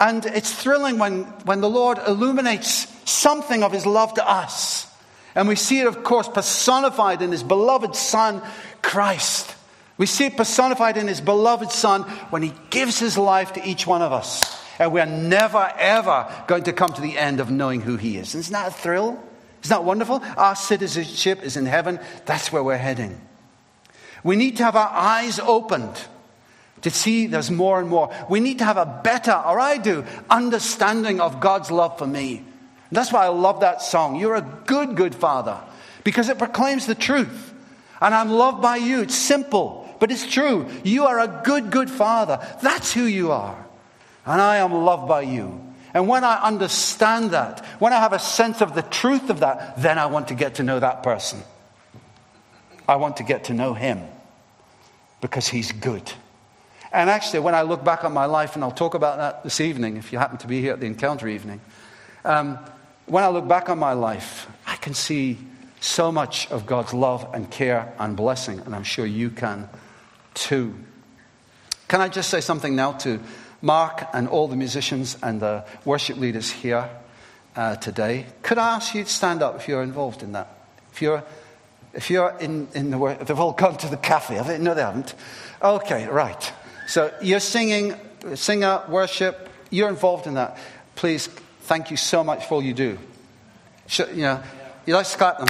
And 0.00 0.24
it's 0.24 0.50
thrilling 0.50 0.98
when, 0.98 1.24
when 1.44 1.60
the 1.60 1.68
Lord 1.68 1.98
illuminates 2.06 2.88
something 3.04 3.62
of 3.62 3.70
His 3.70 3.84
love 3.84 4.14
to 4.14 4.26
us. 4.26 4.90
And 5.34 5.46
we 5.46 5.54
see 5.54 5.80
it, 5.80 5.86
of 5.86 6.02
course, 6.02 6.26
personified 6.28 7.20
in 7.20 7.30
His 7.30 7.42
beloved 7.42 7.94
Son, 7.94 8.40
Christ. 8.80 9.54
We 9.98 10.06
see 10.06 10.24
it 10.24 10.38
personified 10.38 10.96
in 10.96 11.06
His 11.06 11.20
beloved 11.20 11.70
Son 11.70 12.04
when 12.30 12.42
He 12.42 12.54
gives 12.70 12.98
His 12.98 13.18
life 13.18 13.52
to 13.52 13.68
each 13.68 13.86
one 13.86 14.00
of 14.00 14.14
us. 14.14 14.64
And 14.78 14.94
we're 14.94 15.04
never, 15.04 15.70
ever 15.76 16.26
going 16.46 16.62
to 16.64 16.72
come 16.72 16.94
to 16.94 17.02
the 17.02 17.18
end 17.18 17.38
of 17.38 17.50
knowing 17.50 17.82
who 17.82 17.98
He 17.98 18.16
is. 18.16 18.34
Isn't 18.34 18.54
that 18.54 18.68
a 18.68 18.70
thrill? 18.70 19.22
Isn't 19.62 19.76
that 19.76 19.84
wonderful? 19.84 20.22
Our 20.38 20.56
citizenship 20.56 21.42
is 21.42 21.58
in 21.58 21.66
heaven. 21.66 22.00
That's 22.24 22.50
where 22.50 22.64
we're 22.64 22.78
heading. 22.78 23.27
We 24.24 24.36
need 24.36 24.56
to 24.58 24.64
have 24.64 24.76
our 24.76 24.88
eyes 24.88 25.38
opened 25.38 26.00
to 26.82 26.90
see 26.90 27.26
there's 27.26 27.50
more 27.50 27.80
and 27.80 27.88
more. 27.88 28.14
We 28.28 28.40
need 28.40 28.58
to 28.58 28.64
have 28.64 28.76
a 28.76 29.00
better, 29.02 29.32
or 29.32 29.58
I 29.58 29.78
do, 29.78 30.04
understanding 30.30 31.20
of 31.20 31.40
God's 31.40 31.70
love 31.70 31.98
for 31.98 32.06
me. 32.06 32.36
And 32.36 32.96
that's 32.96 33.12
why 33.12 33.24
I 33.24 33.28
love 33.28 33.60
that 33.60 33.82
song. 33.82 34.16
You're 34.16 34.36
a 34.36 34.62
good, 34.66 34.96
good 34.96 35.14
father 35.14 35.60
because 36.04 36.28
it 36.28 36.38
proclaims 36.38 36.86
the 36.86 36.94
truth. 36.94 37.54
And 38.00 38.14
I'm 38.14 38.30
loved 38.30 38.62
by 38.62 38.76
you. 38.76 39.02
It's 39.02 39.14
simple, 39.14 39.88
but 39.98 40.10
it's 40.10 40.26
true. 40.26 40.68
You 40.84 41.06
are 41.06 41.20
a 41.20 41.42
good, 41.44 41.70
good 41.70 41.90
father. 41.90 42.38
That's 42.62 42.92
who 42.92 43.04
you 43.04 43.32
are. 43.32 43.66
And 44.24 44.40
I 44.40 44.56
am 44.58 44.72
loved 44.72 45.08
by 45.08 45.22
you. 45.22 45.64
And 45.94 46.06
when 46.06 46.22
I 46.22 46.40
understand 46.42 47.32
that, 47.32 47.64
when 47.78 47.92
I 47.92 47.96
have 47.96 48.12
a 48.12 48.18
sense 48.18 48.60
of 48.60 48.74
the 48.74 48.82
truth 48.82 49.30
of 49.30 49.40
that, 49.40 49.82
then 49.82 49.98
I 49.98 50.06
want 50.06 50.28
to 50.28 50.34
get 50.34 50.56
to 50.56 50.62
know 50.62 50.78
that 50.78 51.02
person. 51.02 51.42
I 52.88 52.96
want 52.96 53.18
to 53.18 53.22
get 53.22 53.44
to 53.44 53.54
know 53.54 53.74
him 53.74 54.02
because 55.20 55.46
he's 55.46 55.72
good. 55.72 56.10
And 56.90 57.10
actually, 57.10 57.40
when 57.40 57.54
I 57.54 57.62
look 57.62 57.84
back 57.84 58.04
on 58.04 58.14
my 58.14 58.24
life, 58.24 58.54
and 58.54 58.64
I'll 58.64 58.70
talk 58.70 58.94
about 58.94 59.18
that 59.18 59.44
this 59.44 59.60
evening 59.60 59.98
if 59.98 60.10
you 60.12 60.18
happen 60.18 60.38
to 60.38 60.46
be 60.46 60.60
here 60.60 60.72
at 60.72 60.80
the 60.80 60.86
encounter 60.86 61.28
evening, 61.28 61.60
um, 62.24 62.58
when 63.06 63.24
I 63.24 63.28
look 63.28 63.46
back 63.46 63.68
on 63.68 63.78
my 63.78 63.92
life, 63.92 64.48
I 64.66 64.76
can 64.76 64.94
see 64.94 65.38
so 65.80 66.10
much 66.10 66.50
of 66.50 66.66
God's 66.66 66.94
love 66.94 67.28
and 67.34 67.50
care 67.50 67.94
and 67.98 68.16
blessing, 68.16 68.60
and 68.60 68.74
I'm 68.74 68.84
sure 68.84 69.06
you 69.06 69.30
can 69.30 69.68
too. 70.34 70.74
Can 71.88 72.00
I 72.00 72.08
just 72.08 72.30
say 72.30 72.40
something 72.40 72.74
now 72.74 72.92
to 72.92 73.20
Mark 73.60 74.08
and 74.12 74.28
all 74.28 74.48
the 74.48 74.56
musicians 74.56 75.16
and 75.22 75.40
the 75.40 75.64
worship 75.84 76.16
leaders 76.16 76.50
here 76.50 76.88
uh, 77.54 77.76
today? 77.76 78.26
Could 78.42 78.58
I 78.58 78.76
ask 78.76 78.94
you 78.94 79.04
to 79.04 79.10
stand 79.10 79.42
up 79.42 79.56
if 79.56 79.68
you're 79.68 79.82
involved 79.82 80.22
in 80.22 80.32
that? 80.32 80.48
If 80.92 81.02
you're, 81.02 81.22
if 81.94 82.10
you're 82.10 82.36
in, 82.40 82.68
in 82.74 82.90
the 82.90 82.98
work, 82.98 83.26
they've 83.26 83.38
all 83.38 83.52
gone 83.52 83.76
to 83.78 83.88
the 83.88 83.96
cafe, 83.96 84.34
have 84.34 84.46
they? 84.46 84.58
No, 84.58 84.74
they 84.74 84.82
haven't. 84.82 85.14
Okay, 85.62 86.06
right. 86.06 86.52
So 86.86 87.12
you're 87.20 87.40
singing, 87.40 87.94
singer, 88.34 88.82
worship, 88.88 89.48
you're 89.70 89.88
involved 89.88 90.26
in 90.26 90.34
that. 90.34 90.58
Please, 90.94 91.28
thank 91.62 91.90
you 91.90 91.96
so 91.96 92.24
much 92.24 92.46
for 92.46 92.56
all 92.56 92.62
you 92.62 92.74
do. 92.74 92.98
You 93.98 94.06
know, 94.16 94.42
you 94.86 94.94
like 94.94 95.06
to 95.06 95.16
clap 95.16 95.38
them. 95.38 95.48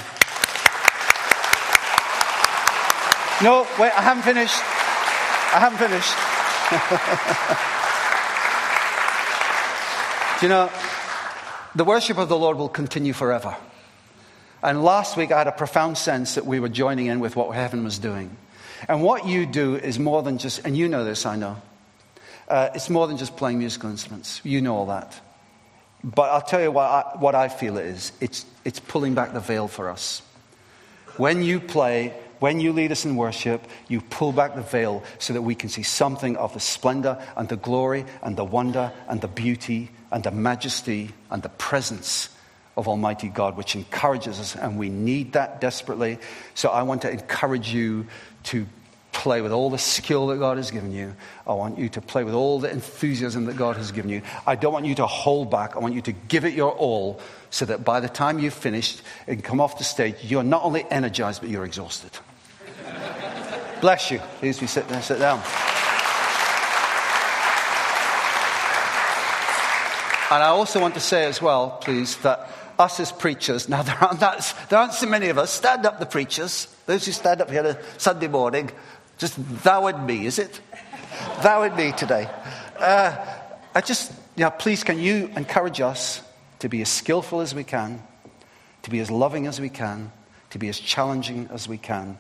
No, 3.43 3.67
wait, 3.79 3.93
I 3.97 4.03
haven't 4.03 4.25
finished. 4.25 4.61
I 5.55 5.61
haven't 5.61 5.79
finished. 5.79 6.15
Do 10.41 10.47
you 10.47 10.51
know, 10.51 10.71
the 11.75 11.85
worship 11.85 12.19
of 12.19 12.29
the 12.29 12.37
Lord 12.37 12.57
will 12.57 12.69
continue 12.69 13.13
forever. 13.13 13.57
And 14.63 14.83
last 14.83 15.17
week 15.17 15.31
I 15.31 15.39
had 15.39 15.47
a 15.47 15.53
profound 15.53 15.99
sense 15.99 16.35
that 16.35 16.47
we 16.47 16.61
were 16.61 16.69
joining 16.69 17.07
in 17.07 17.21
with 17.21 17.37
what 17.37 17.55
heaven 17.55 17.85
was 17.85 17.99
doing. 17.99 18.37
And 18.89 19.03
what 19.03 19.27
you 19.27 19.47
do 19.47 19.77
is 19.77 19.99
more 19.99 20.23
than 20.23 20.39
just, 20.39 20.65
and 20.65 20.77
you 20.77 20.89
know 20.89 21.05
this, 21.05 21.27
I 21.27 21.37
know, 21.37 21.57
uh, 22.49 22.71
it's 22.75 22.91
more 22.91 23.07
than 23.07 23.17
just 23.17 23.37
playing 23.37 23.59
musical 23.59 23.91
instruments. 23.91 24.41
You 24.45 24.61
know 24.61 24.77
all 24.77 24.87
that. 24.87 25.21
But 26.03 26.31
I'll 26.31 26.43
tell 26.43 26.61
you 26.61 26.71
what 26.71 26.85
I, 26.85 27.03
what 27.19 27.35
I 27.35 27.49
feel 27.49 27.77
it 27.77 27.87
is 27.87 28.13
it's, 28.21 28.47
it's 28.65 28.81
pulling 28.81 29.15
back 29.15 29.33
the 29.33 29.41
veil 29.41 29.69
for 29.69 29.91
us. 29.91 30.23
When 31.17 31.43
you 31.43 31.59
play, 31.59 32.15
when 32.39 32.61
you 32.61 32.73
lead 32.73 32.93
us 32.93 33.05
in 33.05 33.17
worship, 33.17 33.63
you 33.89 34.01
pull 34.01 34.33
back 34.33 34.55
the 34.55 34.63
veil 34.63 35.03
so 35.19 35.33
that 35.33 35.43
we 35.43 35.57
can 35.57 35.69
see 35.69 35.83
something 35.83 36.37
of 36.37 36.55
the 36.55 36.61
splendor 36.61 37.21
and 37.37 37.49
the 37.49 37.57
glory 37.57 38.05
and 38.23 38.37
the 38.37 38.45
wonder 38.45 38.93
and 39.09 39.21
the 39.21 39.29
beauty 39.29 39.91
and 40.13 40.23
the 40.23 40.31
majesty 40.31 41.11
and 41.31 41.43
the 41.43 41.49
presence 41.49 42.31
of 42.79 42.87
Almighty 42.87 43.29
God, 43.29 43.57
which 43.57 43.75
encourages 43.75 44.39
us, 44.39 44.55
and 44.55 44.79
we 44.79 44.89
need 44.89 45.33
that 45.33 45.61
desperately. 45.61 46.19
So 46.55 46.69
I 46.69 46.85
want 46.85 47.03
to 47.03 47.11
encourage 47.11 47.75
you 47.75 48.07
to 48.45 48.67
play 49.11 49.41
with 49.41 49.51
all 49.51 49.69
the 49.69 49.79
skill 49.79 50.29
that 50.29 50.39
God 50.39 50.59
has 50.59 50.71
given 50.71 50.93
you. 50.93 51.13
I 51.45 51.55
want 51.55 51.77
you 51.77 51.89
to 51.89 52.01
play 52.01 52.23
with 52.23 52.35
all 52.35 52.61
the 52.61 52.71
enthusiasm 52.71 53.47
that 53.47 53.57
God 53.57 53.77
has 53.77 53.91
given 53.91 54.13
you. 54.13 54.23
I 54.47 54.55
don't 54.55 54.73
want 54.73 54.87
you 54.87 54.95
to 54.95 55.07
hold 55.07 55.51
back. 55.51 55.75
I 55.75 55.81
want 55.81 55.95
you 55.95 56.03
to 56.03 56.13
give 56.13 56.45
it 56.45 56.55
your 56.55 56.71
all 56.71 57.21
so 57.51 57.65
that 57.65 57.85
by 57.85 57.99
the 57.99 58.09
time 58.09 58.39
you've 58.39 58.55
finished 58.55 59.03
and 59.27 59.43
come 59.43 59.61
off 59.61 59.77
the 59.79 59.85
stage, 59.85 60.15
you're 60.23 60.45
not 60.45 60.63
only 60.63 60.87
energized, 60.89 61.41
but 61.41 61.51
you're 61.51 61.65
exhausted. 61.65 62.13
Bless 63.81 64.13
you. 64.13 64.21
Please 64.39 64.61
be 64.61 64.69
sit 64.69 64.87
there, 64.87 65.03
sit 65.03 65.19
down. 65.19 65.43
And 70.31 70.43
I 70.43 70.49
also 70.49 70.79
want 70.79 70.95
to 70.95 71.01
say 71.01 71.25
as 71.25 71.43
well, 71.43 71.71
please, 71.83 72.19
that 72.19 72.49
us 72.79 73.01
as 73.01 73.13
preachers, 73.13 73.69
now 73.69 73.83
there 73.83 73.97
aren't, 74.01 74.21
that, 74.21 74.55
there 74.69 74.79
aren't 74.79 74.95
so 74.95 75.07
many 75.07 75.29
of 75.29 75.39
us, 75.39 75.51
stand 75.51 75.85
up 75.85 75.99
the 75.99 76.07
preachers, 76.07 76.69
those 76.87 77.05
who 77.05 77.13
stand 77.13 77.41
up 77.41 77.51
here 77.51 77.67
on 77.67 77.77
Sunday 77.99 78.29
morning, 78.29 78.71
just 79.19 79.35
thou 79.65 79.87
and 79.87 80.07
me, 80.07 80.27
is 80.27 80.39
it? 80.39 80.61
thou 81.43 81.63
and 81.63 81.77
me 81.77 81.93
today. 81.93 82.29
Uh, 82.79 83.17
I 83.75 83.81
just, 83.81 84.13
yeah, 84.37 84.51
please 84.51 84.85
can 84.85 84.99
you 84.99 85.31
encourage 85.37 85.81
us 85.81 86.23
to 86.61 86.69
be 86.69 86.83
as 86.83 86.89
skillful 86.89 87.41
as 87.41 87.55
we 87.55 87.65
can, 87.65 88.03
to 88.83 88.91
be 88.91 89.01
as 89.01 89.11
loving 89.11 89.47
as 89.47 89.61
we 89.61 89.69
can, 89.69 90.13
to 90.51 90.59
be 90.59 90.69
as 90.69 90.79
challenging 90.79 91.49
as 91.53 91.69
we 91.69 91.79
can, 91.79 92.19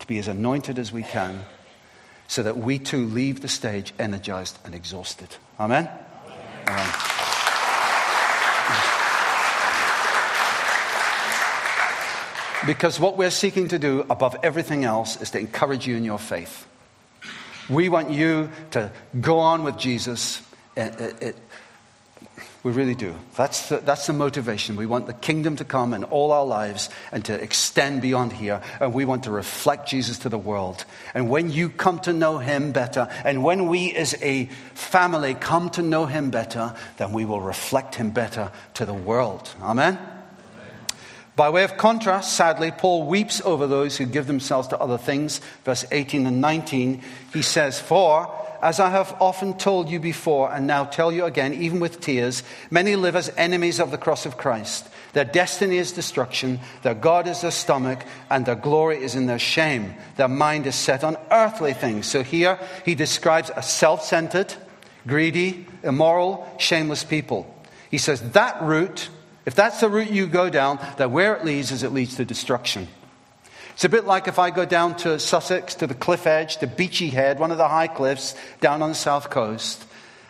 to 0.00 0.06
be 0.06 0.18
as 0.18 0.28
anointed 0.28 0.78
as 0.78 0.92
we 0.92 1.02
can, 1.02 1.44
so 2.26 2.42
that 2.42 2.58
we 2.58 2.78
too 2.78 3.06
leave 3.06 3.40
the 3.40 3.48
stage 3.48 3.94
energized 3.98 4.58
and 4.64 4.74
exhausted. 4.74 5.36
Amen? 5.58 5.88
Amen. 6.66 6.68
Amen. 6.68 7.17
Because 12.68 13.00
what 13.00 13.16
we're 13.16 13.30
seeking 13.30 13.68
to 13.68 13.78
do 13.78 14.04
above 14.10 14.36
everything 14.42 14.84
else 14.84 15.18
is 15.22 15.30
to 15.30 15.38
encourage 15.38 15.86
you 15.86 15.96
in 15.96 16.04
your 16.04 16.18
faith. 16.18 16.66
We 17.70 17.88
want 17.88 18.10
you 18.10 18.50
to 18.72 18.92
go 19.18 19.38
on 19.38 19.64
with 19.64 19.78
Jesus. 19.78 20.42
It, 20.76 21.00
it, 21.00 21.22
it, 21.22 21.36
we 22.62 22.72
really 22.72 22.94
do. 22.94 23.14
That's 23.36 23.70
the, 23.70 23.78
that's 23.78 24.06
the 24.06 24.12
motivation. 24.12 24.76
We 24.76 24.84
want 24.84 25.06
the 25.06 25.14
kingdom 25.14 25.56
to 25.56 25.64
come 25.64 25.94
in 25.94 26.04
all 26.04 26.30
our 26.30 26.44
lives 26.44 26.90
and 27.10 27.24
to 27.24 27.42
extend 27.42 28.02
beyond 28.02 28.34
here. 28.34 28.60
And 28.80 28.92
we 28.92 29.06
want 29.06 29.24
to 29.24 29.30
reflect 29.30 29.88
Jesus 29.88 30.18
to 30.18 30.28
the 30.28 30.36
world. 30.36 30.84
And 31.14 31.30
when 31.30 31.50
you 31.50 31.70
come 31.70 32.00
to 32.00 32.12
know 32.12 32.36
him 32.36 32.72
better, 32.72 33.08
and 33.24 33.42
when 33.42 33.68
we 33.68 33.94
as 33.94 34.14
a 34.20 34.44
family 34.74 35.32
come 35.32 35.70
to 35.70 35.80
know 35.80 36.04
him 36.04 36.28
better, 36.28 36.74
then 36.98 37.12
we 37.12 37.24
will 37.24 37.40
reflect 37.40 37.94
him 37.94 38.10
better 38.10 38.52
to 38.74 38.84
the 38.84 38.92
world. 38.92 39.54
Amen? 39.62 40.17
By 41.38 41.50
way 41.50 41.62
of 41.62 41.76
contrast, 41.76 42.32
sadly, 42.32 42.72
Paul 42.72 43.06
weeps 43.06 43.40
over 43.42 43.68
those 43.68 43.96
who 43.96 44.06
give 44.06 44.26
themselves 44.26 44.66
to 44.68 44.78
other 44.80 44.98
things. 44.98 45.40
Verse 45.64 45.84
18 45.92 46.26
and 46.26 46.40
19, 46.40 47.00
he 47.32 47.42
says, 47.42 47.78
For, 47.78 48.28
as 48.60 48.80
I 48.80 48.90
have 48.90 49.14
often 49.20 49.56
told 49.56 49.88
you 49.88 50.00
before, 50.00 50.52
and 50.52 50.66
now 50.66 50.82
tell 50.82 51.12
you 51.12 51.26
again, 51.26 51.54
even 51.54 51.78
with 51.78 52.00
tears, 52.00 52.42
many 52.72 52.96
live 52.96 53.14
as 53.14 53.32
enemies 53.36 53.78
of 53.78 53.92
the 53.92 53.98
cross 53.98 54.26
of 54.26 54.36
Christ. 54.36 54.88
Their 55.12 55.26
destiny 55.26 55.78
is 55.78 55.92
destruction, 55.92 56.58
their 56.82 56.96
God 56.96 57.28
is 57.28 57.42
their 57.42 57.52
stomach, 57.52 58.02
and 58.28 58.44
their 58.44 58.56
glory 58.56 59.00
is 59.00 59.14
in 59.14 59.26
their 59.26 59.38
shame. 59.38 59.94
Their 60.16 60.26
mind 60.26 60.66
is 60.66 60.74
set 60.74 61.04
on 61.04 61.16
earthly 61.30 61.72
things. 61.72 62.08
So 62.08 62.24
here 62.24 62.58
he 62.84 62.96
describes 62.96 63.52
a 63.54 63.62
self 63.62 64.02
centered, 64.02 64.52
greedy, 65.06 65.66
immoral, 65.84 66.52
shameless 66.58 67.04
people. 67.04 67.46
He 67.92 67.98
says 67.98 68.32
that 68.32 68.60
root 68.60 69.08
if 69.48 69.54
that's 69.54 69.80
the 69.80 69.88
route 69.88 70.10
you 70.10 70.26
go 70.26 70.50
down, 70.50 70.78
then 70.98 71.10
where 71.10 71.34
it 71.34 71.42
leads 71.42 71.72
is 71.72 71.82
it 71.82 71.90
leads 71.90 72.16
to 72.16 72.24
destruction. 72.26 72.86
It's 73.72 73.84
a 73.84 73.88
bit 73.88 74.04
like 74.04 74.28
if 74.28 74.38
I 74.38 74.50
go 74.50 74.66
down 74.66 74.94
to 74.96 75.18
Sussex, 75.18 75.74
to 75.76 75.86
the 75.86 75.94
cliff 75.94 76.26
edge, 76.26 76.58
to 76.58 76.66
Beachy 76.66 77.08
Head, 77.08 77.38
one 77.38 77.50
of 77.50 77.56
the 77.56 77.66
high 77.66 77.86
cliffs 77.86 78.34
down 78.60 78.82
on 78.82 78.90
the 78.90 78.94
south 78.94 79.30
coast, 79.30 79.82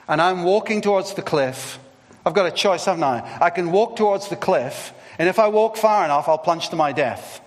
and 0.07 0.23
I'm 0.23 0.45
walking 0.45 0.83
towards 0.83 1.15
the 1.15 1.23
cliff. 1.23 1.81
I've 2.25 2.33
got 2.33 2.47
a 2.47 2.53
choice, 2.53 2.85
haven't 2.85 3.03
I? 3.03 3.39
I 3.41 3.51
can 3.51 3.73
walk 3.73 3.97
towards 3.97 4.29
the 4.29 4.37
cliff, 4.37 4.93
and 5.19 5.29
if 5.29 5.41
I 5.41 5.49
walk 5.49 5.77
far 5.77 6.05
enough, 6.05 6.29
I'll 6.29 6.39
plunge 6.39 6.69
to 6.69 6.77
my 6.77 6.93
death. 6.93 7.41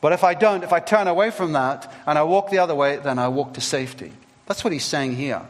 But 0.00 0.12
if 0.12 0.22
I 0.22 0.34
don't, 0.34 0.62
if 0.62 0.72
I 0.72 0.78
turn 0.78 1.08
away 1.08 1.32
from 1.32 1.54
that 1.54 1.92
and 2.06 2.16
I 2.16 2.22
walk 2.22 2.50
the 2.50 2.58
other 2.58 2.76
way, 2.76 2.98
then 2.98 3.18
I 3.18 3.26
walk 3.26 3.54
to 3.54 3.60
safety. 3.60 4.12
That's 4.46 4.62
what 4.62 4.72
he's 4.72 4.84
saying 4.84 5.16
here. 5.16 5.42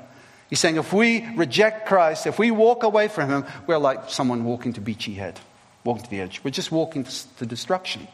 He's 0.50 0.58
saying 0.58 0.76
if 0.76 0.92
we 0.92 1.26
reject 1.36 1.86
Christ, 1.86 2.26
if 2.26 2.38
we 2.38 2.50
walk 2.50 2.82
away 2.82 3.06
from 3.08 3.30
him, 3.30 3.44
we're 3.66 3.78
like 3.78 4.10
someone 4.10 4.44
walking 4.44 4.72
to 4.74 4.80
Beachy 4.80 5.14
Head, 5.14 5.38
walking 5.84 6.02
to 6.04 6.10
the 6.10 6.20
edge. 6.20 6.42
We're 6.42 6.50
just 6.50 6.72
walking 6.72 7.04
to 7.38 7.46
destruction. 7.46 8.08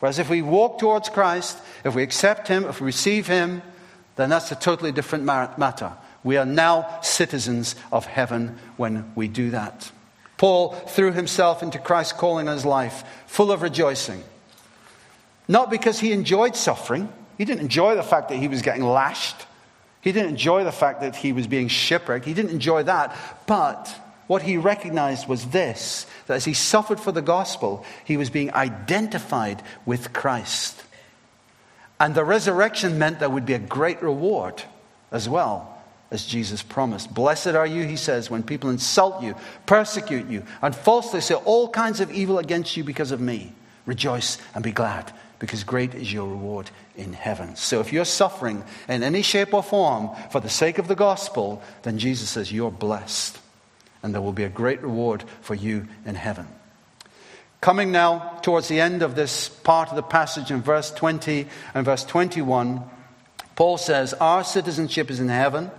Whereas 0.00 0.18
if 0.18 0.30
we 0.30 0.42
walk 0.42 0.78
towards 0.78 1.10
Christ, 1.10 1.58
if 1.84 1.94
we 1.94 2.02
accept 2.02 2.48
him, 2.48 2.64
if 2.64 2.80
we 2.80 2.86
receive 2.86 3.26
him, 3.26 3.62
then 4.16 4.30
that's 4.30 4.50
a 4.50 4.56
totally 4.56 4.92
different 4.92 5.24
matter. 5.24 5.92
We 6.22 6.38
are 6.38 6.46
now 6.46 7.00
citizens 7.02 7.74
of 7.92 8.06
heaven 8.06 8.58
when 8.78 9.12
we 9.14 9.28
do 9.28 9.50
that. 9.50 9.92
Paul 10.38 10.72
threw 10.72 11.12
himself 11.12 11.62
into 11.62 11.78
Christ's 11.78 12.14
calling 12.14 12.46
in 12.46 12.52
his 12.52 12.64
life, 12.64 13.04
full 13.26 13.52
of 13.52 13.62
rejoicing. 13.62 14.24
Not 15.48 15.70
because 15.70 16.00
he 16.00 16.12
enjoyed 16.12 16.56
suffering, 16.56 17.12
he 17.36 17.44
didn't 17.44 17.60
enjoy 17.60 17.94
the 17.94 18.02
fact 18.02 18.30
that 18.30 18.36
he 18.36 18.48
was 18.48 18.62
getting 18.62 18.84
lashed. 18.84 19.36
He 20.04 20.12
didn't 20.12 20.28
enjoy 20.28 20.64
the 20.64 20.70
fact 20.70 21.00
that 21.00 21.16
he 21.16 21.32
was 21.32 21.46
being 21.46 21.68
shipwrecked. 21.68 22.26
He 22.26 22.34
didn't 22.34 22.50
enjoy 22.50 22.82
that. 22.82 23.16
But 23.46 23.90
what 24.26 24.42
he 24.42 24.58
recognized 24.58 25.26
was 25.26 25.46
this 25.46 26.06
that 26.26 26.34
as 26.34 26.44
he 26.44 26.52
suffered 26.52 27.00
for 27.00 27.10
the 27.10 27.22
gospel, 27.22 27.86
he 28.04 28.18
was 28.18 28.28
being 28.28 28.52
identified 28.52 29.62
with 29.86 30.12
Christ. 30.12 30.84
And 31.98 32.14
the 32.14 32.22
resurrection 32.22 32.98
meant 32.98 33.18
there 33.18 33.30
would 33.30 33.46
be 33.46 33.54
a 33.54 33.58
great 33.58 34.02
reward 34.02 34.62
as 35.10 35.26
well, 35.26 35.82
as 36.10 36.26
Jesus 36.26 36.62
promised. 36.62 37.14
Blessed 37.14 37.48
are 37.54 37.66
you, 37.66 37.84
he 37.84 37.96
says, 37.96 38.28
when 38.28 38.42
people 38.42 38.68
insult 38.68 39.22
you, 39.22 39.34
persecute 39.64 40.26
you, 40.26 40.42
and 40.60 40.76
falsely 40.76 41.22
say 41.22 41.34
all 41.34 41.70
kinds 41.70 42.00
of 42.00 42.12
evil 42.12 42.38
against 42.38 42.76
you 42.76 42.84
because 42.84 43.10
of 43.10 43.22
me. 43.22 43.54
Rejoice 43.86 44.36
and 44.54 44.62
be 44.62 44.72
glad, 44.72 45.12
because 45.44 45.64
great 45.64 45.94
is 45.94 46.12
your 46.12 46.28
reward 46.28 46.70
in 46.96 47.12
heaven. 47.12 47.56
So 47.56 47.80
if 47.80 47.92
you're 47.92 48.04
suffering 48.04 48.64
in 48.88 49.02
any 49.02 49.22
shape 49.22 49.54
or 49.54 49.62
form 49.62 50.10
for 50.30 50.40
the 50.40 50.48
sake 50.48 50.78
of 50.78 50.88
the 50.88 50.94
gospel, 50.94 51.62
then 51.82 51.98
Jesus 51.98 52.30
says 52.30 52.52
you're 52.52 52.70
blessed. 52.70 53.38
and 54.04 54.14
there 54.14 54.20
will 54.20 54.34
be 54.34 54.44
a 54.44 54.50
great 54.50 54.82
reward 54.82 55.24
for 55.40 55.54
you 55.54 55.88
in 56.04 56.14
heaven. 56.14 56.46
Coming 57.62 57.90
now 57.90 58.38
towards 58.42 58.68
the 58.68 58.78
end 58.78 59.02
of 59.02 59.14
this 59.14 59.48
part 59.48 59.88
of 59.88 59.96
the 59.96 60.02
passage 60.02 60.50
in 60.50 60.60
verse 60.60 60.90
20 60.90 61.46
and 61.72 61.84
verse 61.86 62.04
21, 62.04 62.84
Paul 63.56 63.78
says, 63.78 64.12
Our 64.12 64.44
citizenship 64.44 65.10
is 65.10 65.20
in 65.20 65.30
heaven, 65.30 65.70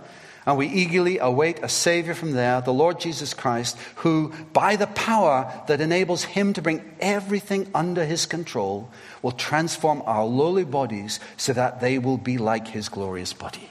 and 0.46 0.56
we 0.56 0.68
eagerly 0.68 1.18
await 1.18 1.58
a 1.62 1.68
Savior 1.68 2.14
from 2.14 2.30
there, 2.30 2.60
the 2.60 2.72
Lord 2.72 3.00
Jesus 3.00 3.34
Christ, 3.34 3.76
who, 3.96 4.32
by 4.52 4.76
the 4.76 4.86
power 4.86 5.52
that 5.66 5.80
enables 5.80 6.22
him 6.22 6.52
to 6.52 6.62
bring 6.62 6.84
everything 7.00 7.68
under 7.74 8.04
his 8.04 8.26
control, 8.26 8.88
will 9.22 9.32
transform 9.32 10.02
our 10.06 10.24
lowly 10.24 10.64
bodies 10.64 11.18
so 11.36 11.52
that 11.52 11.80
they 11.80 11.98
will 11.98 12.16
be 12.16 12.38
like 12.38 12.68
his 12.68 12.88
glorious 12.88 13.32
body. 13.32 13.68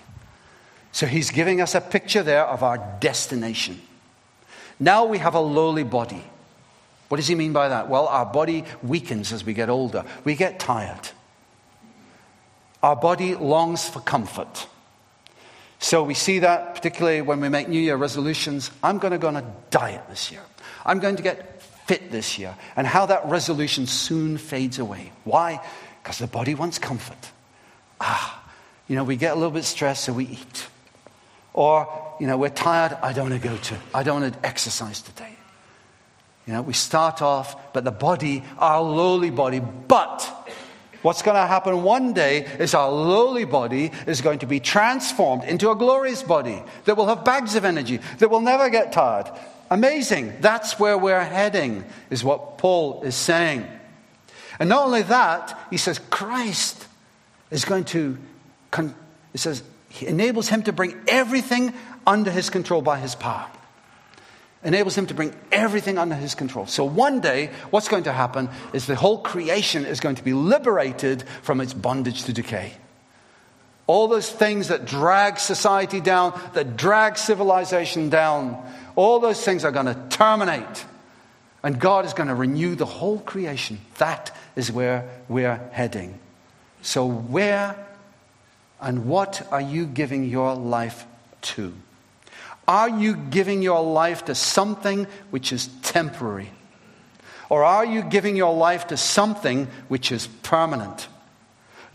So 0.92 1.08
he's 1.08 1.32
giving 1.32 1.62
us 1.62 1.76
a 1.76 1.82
picture 1.82 2.24
there 2.24 2.46
of 2.46 2.62
our 2.62 2.78
destination. 3.00 3.82
Now 4.78 5.06
we 5.06 5.20
have 5.20 5.36
a 5.36 5.40
lowly 5.40 5.84
body. 5.84 6.24
What 7.08 7.18
does 7.18 7.28
he 7.28 7.36
mean 7.36 7.54
by 7.54 7.70
that? 7.70 7.88
Well, 7.88 8.08
our 8.08 8.26
body 8.26 8.66
weakens 8.84 9.32
as 9.32 9.46
we 9.46 9.54
get 9.54 9.70
older, 9.70 10.04
we 10.26 10.36
get 10.36 10.60
tired. 10.60 11.10
Our 12.84 12.98
body 12.98 13.36
longs 13.36 13.88
for 13.88 14.02
comfort. 14.02 14.68
So 15.80 16.04
we 16.04 16.14
see 16.14 16.40
that 16.40 16.76
particularly 16.76 17.22
when 17.22 17.42
we 17.42 17.50
make 17.50 17.68
New 17.68 17.80
Year 17.80 17.96
resolutions. 17.96 18.72
I'm 18.84 18.98
going 18.98 19.12
to 19.12 19.18
go 19.18 19.28
on 19.28 19.36
a 19.36 19.56
diet 19.70 20.04
this 20.10 20.32
year. 20.32 20.42
I'm 20.86 21.00
going 21.00 21.16
to 21.16 21.24
get 21.24 21.62
fit 21.86 22.12
this 22.12 22.40
year. 22.40 22.56
And 22.76 22.88
how 22.88 23.06
that 23.08 23.26
resolution 23.26 23.86
soon 23.88 24.38
fades 24.38 24.80
away. 24.80 25.12
Why? 25.24 25.62
Because 26.02 26.18
the 26.18 26.28
body 26.28 26.56
wants 26.56 26.80
comfort. 26.80 27.32
Ah, 28.02 28.44
you 28.88 28.96
know, 28.96 29.04
we 29.04 29.16
get 29.16 29.32
a 29.32 29.36
little 29.36 29.52
bit 29.52 29.64
stressed, 29.64 30.04
so 30.04 30.14
we 30.14 30.26
eat. 30.26 30.68
Or, 31.54 31.88
you 32.20 32.28
know, 32.28 32.38
we're 32.38 32.50
tired, 32.50 32.98
I 33.02 33.14
don't 33.14 33.30
want 33.30 33.42
to 33.42 33.48
go 33.48 33.56
to, 33.56 33.78
I 33.94 34.04
don't 34.04 34.22
want 34.22 34.34
to 34.34 34.46
exercise 34.46 35.02
today. 35.02 35.36
You 36.46 36.54
know, 36.54 36.62
we 36.62 36.74
start 36.74 37.22
off, 37.22 37.74
but 37.74 37.84
the 37.84 37.92
body, 37.92 38.44
our 38.58 38.82
lowly 38.82 39.32
body, 39.32 39.60
but 39.60 40.45
what's 41.06 41.22
going 41.22 41.36
to 41.36 41.46
happen 41.46 41.84
one 41.84 42.14
day 42.14 42.46
is 42.58 42.74
our 42.74 42.92
lowly 42.92 43.46
body 43.46 43.92
is 44.08 44.22
going 44.22 44.40
to 44.40 44.48
be 44.48 44.60
transformed 44.60 45.44
into 45.44 45.70
a 45.70 45.76
glorious 45.76 46.24
body 46.24 46.64
that 46.86 46.98
will 46.98 47.06
have 47.06 47.24
bags 47.24 47.56
of 47.56 47.64
energy, 47.64 48.00
that 48.18 48.32
will 48.32 48.42
never 48.42 48.72
get 48.72 48.92
tired. 48.92 49.30
Amazing. 49.70 50.34
That's 50.42 50.80
where 50.80 50.98
we're 50.98 51.24
heading, 51.24 51.86
is 52.10 52.24
what 52.24 52.58
Paul 52.58 53.04
is 53.04 53.14
saying. 53.14 53.68
And 54.58 54.68
not 54.68 54.86
only 54.86 55.04
that, 55.04 55.60
he 55.70 55.78
says 55.78 56.00
Christ 56.10 56.88
is 57.52 57.66
going 57.66 57.84
to, 57.86 58.18
he 59.32 59.38
says, 59.38 59.62
he 59.90 60.08
enables 60.08 60.48
him 60.50 60.64
to 60.64 60.74
bring 60.74 61.00
everything 61.08 61.76
under 62.08 62.32
his 62.32 62.50
control 62.50 62.82
by 62.82 62.98
his 62.98 63.14
power 63.14 63.48
enables 64.66 64.98
him 64.98 65.06
to 65.06 65.14
bring 65.14 65.34
everything 65.52 65.98
under 65.98 66.16
his 66.16 66.36
control. 66.36 66.66
So 66.66 66.84
one 66.84 67.22
day, 67.22 67.52
what's 67.70 67.88
going 67.88 68.04
to 68.04 68.12
happen 68.12 68.50
is 68.74 68.88
the 68.88 68.96
whole 68.96 69.20
creation 69.20 69.86
is 69.86 70.00
going 70.00 70.16
to 70.16 70.24
be 70.24 70.34
liberated 70.34 71.24
from 71.44 71.62
its 71.62 71.74
bondage 71.74 72.24
to 72.24 72.34
decay. 72.34 72.74
All 73.88 74.08
those 74.08 74.30
things 74.30 74.70
that 74.70 74.86
drag 74.86 75.38
society 75.38 76.02
down, 76.02 76.38
that 76.54 76.76
drag 76.76 77.18
civilization 77.18 78.10
down, 78.10 78.58
all 78.96 79.20
those 79.20 79.44
things 79.44 79.64
are 79.64 79.72
going 79.72 79.86
to 79.86 80.00
terminate. 80.10 80.86
And 81.62 81.80
God 81.80 82.06
is 82.06 82.14
going 82.14 82.30
to 82.30 82.36
renew 82.36 82.76
the 82.76 82.86
whole 82.86 83.20
creation. 83.20 83.80
That 84.00 84.36
is 84.56 84.72
where 84.72 85.08
we're 85.30 85.58
heading. 85.72 86.20
So, 86.82 87.08
where 87.08 87.76
and 88.82 89.06
what 89.06 89.48
are 89.52 89.62
you 89.62 89.86
giving 89.86 90.26
your 90.26 90.56
life 90.56 91.06
to? 91.42 91.74
Are 92.68 92.90
you 92.90 93.16
giving 93.16 93.62
your 93.62 93.84
life 93.84 94.26
to 94.26 94.36
something 94.36 95.08
which 95.30 95.52
is 95.52 95.68
temporary? 95.84 96.52
Or 97.50 97.64
are 97.64 97.86
you 97.86 98.02
giving 98.02 98.36
your 98.36 98.56
life 98.56 98.88
to 98.88 98.98
something 98.98 99.68
which 99.88 100.12
is 100.12 100.28
permanent? 100.28 101.08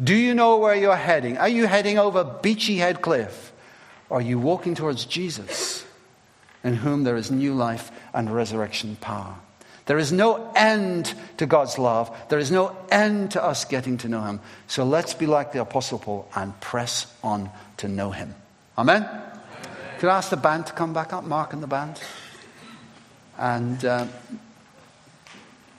Do 0.02 0.14
you 0.14 0.34
know 0.34 0.58
where 0.58 0.74
you're 0.74 0.96
heading? 0.96 1.38
Are 1.38 1.48
you 1.48 1.66
heading 1.66 1.98
over 1.98 2.24
Beachy 2.24 2.76
Head 2.76 3.02
Cliff? 3.02 3.52
Or 4.08 4.18
are 4.18 4.22
you 4.22 4.38
walking 4.38 4.74
towards 4.74 5.04
Jesus, 5.04 5.84
in 6.64 6.74
whom 6.74 7.04
there 7.04 7.16
is 7.16 7.30
new 7.30 7.54
life 7.54 7.90
and 8.14 8.32
resurrection 8.32 8.96
power? 9.00 9.34
There 9.86 9.98
is 9.98 10.12
no 10.12 10.52
end 10.54 11.12
to 11.38 11.46
God's 11.46 11.78
love. 11.78 12.16
There 12.28 12.38
is 12.38 12.50
no 12.50 12.76
end 12.90 13.32
to 13.32 13.44
us 13.44 13.64
getting 13.64 13.98
to 13.98 14.08
know 14.08 14.22
Him. 14.22 14.40
So 14.68 14.84
let's 14.84 15.14
be 15.14 15.26
like 15.26 15.52
the 15.52 15.60
Apostle 15.62 15.98
Paul 15.98 16.28
and 16.34 16.58
press 16.60 17.12
on 17.24 17.50
to 17.78 17.88
know 17.88 18.12
Him. 18.12 18.34
Amen? 18.78 19.08
Could 20.00 20.08
I 20.08 20.16
ask 20.16 20.30
the 20.30 20.38
band 20.38 20.66
to 20.68 20.72
come 20.72 20.94
back 20.94 21.12
up, 21.12 21.24
Mark 21.24 21.52
and 21.52 21.62
the 21.62 21.66
band? 21.66 22.00
And 23.36 23.84
uh, 23.84 24.06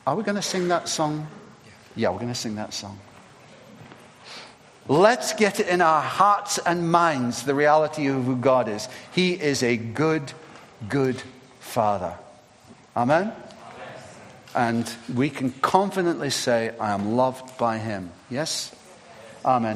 are 0.05 0.15
we 0.15 0.21
going 0.21 0.36
to 0.36 0.43
sing 0.43 0.67
that 0.67 0.88
song? 0.88 1.25
Yeah, 1.95 2.10
we're 2.10 2.19
going 2.19 2.27
to 2.27 2.36
sing 2.36 2.53
that 2.53 2.71
song. 2.71 2.99
Let's 4.88 5.34
get 5.34 5.60
it 5.60 5.67
in 5.67 5.81
our 5.81 6.03
hearts 6.03 6.60
and 6.60 6.91
minds 6.91 7.41
the 7.41 7.55
reality 7.55 8.05
of 8.10 8.23
who 8.25 8.36
God 8.36 8.69
is. 8.69 8.88
He 9.12 9.34
is 9.34 9.63
a 9.63 9.75
good, 9.75 10.34
good 10.88 11.19
Father. 11.60 12.13
Amen? 12.95 13.34
And 14.53 14.88
we 15.15 15.31
can 15.31 15.49
confidently 15.49 16.29
say, 16.29 16.75
I 16.79 16.91
am 16.91 17.13
loved 17.15 17.57
by 17.57 17.79
Him. 17.79 18.12
Yes? 18.29 18.71
Amen. 19.43 19.69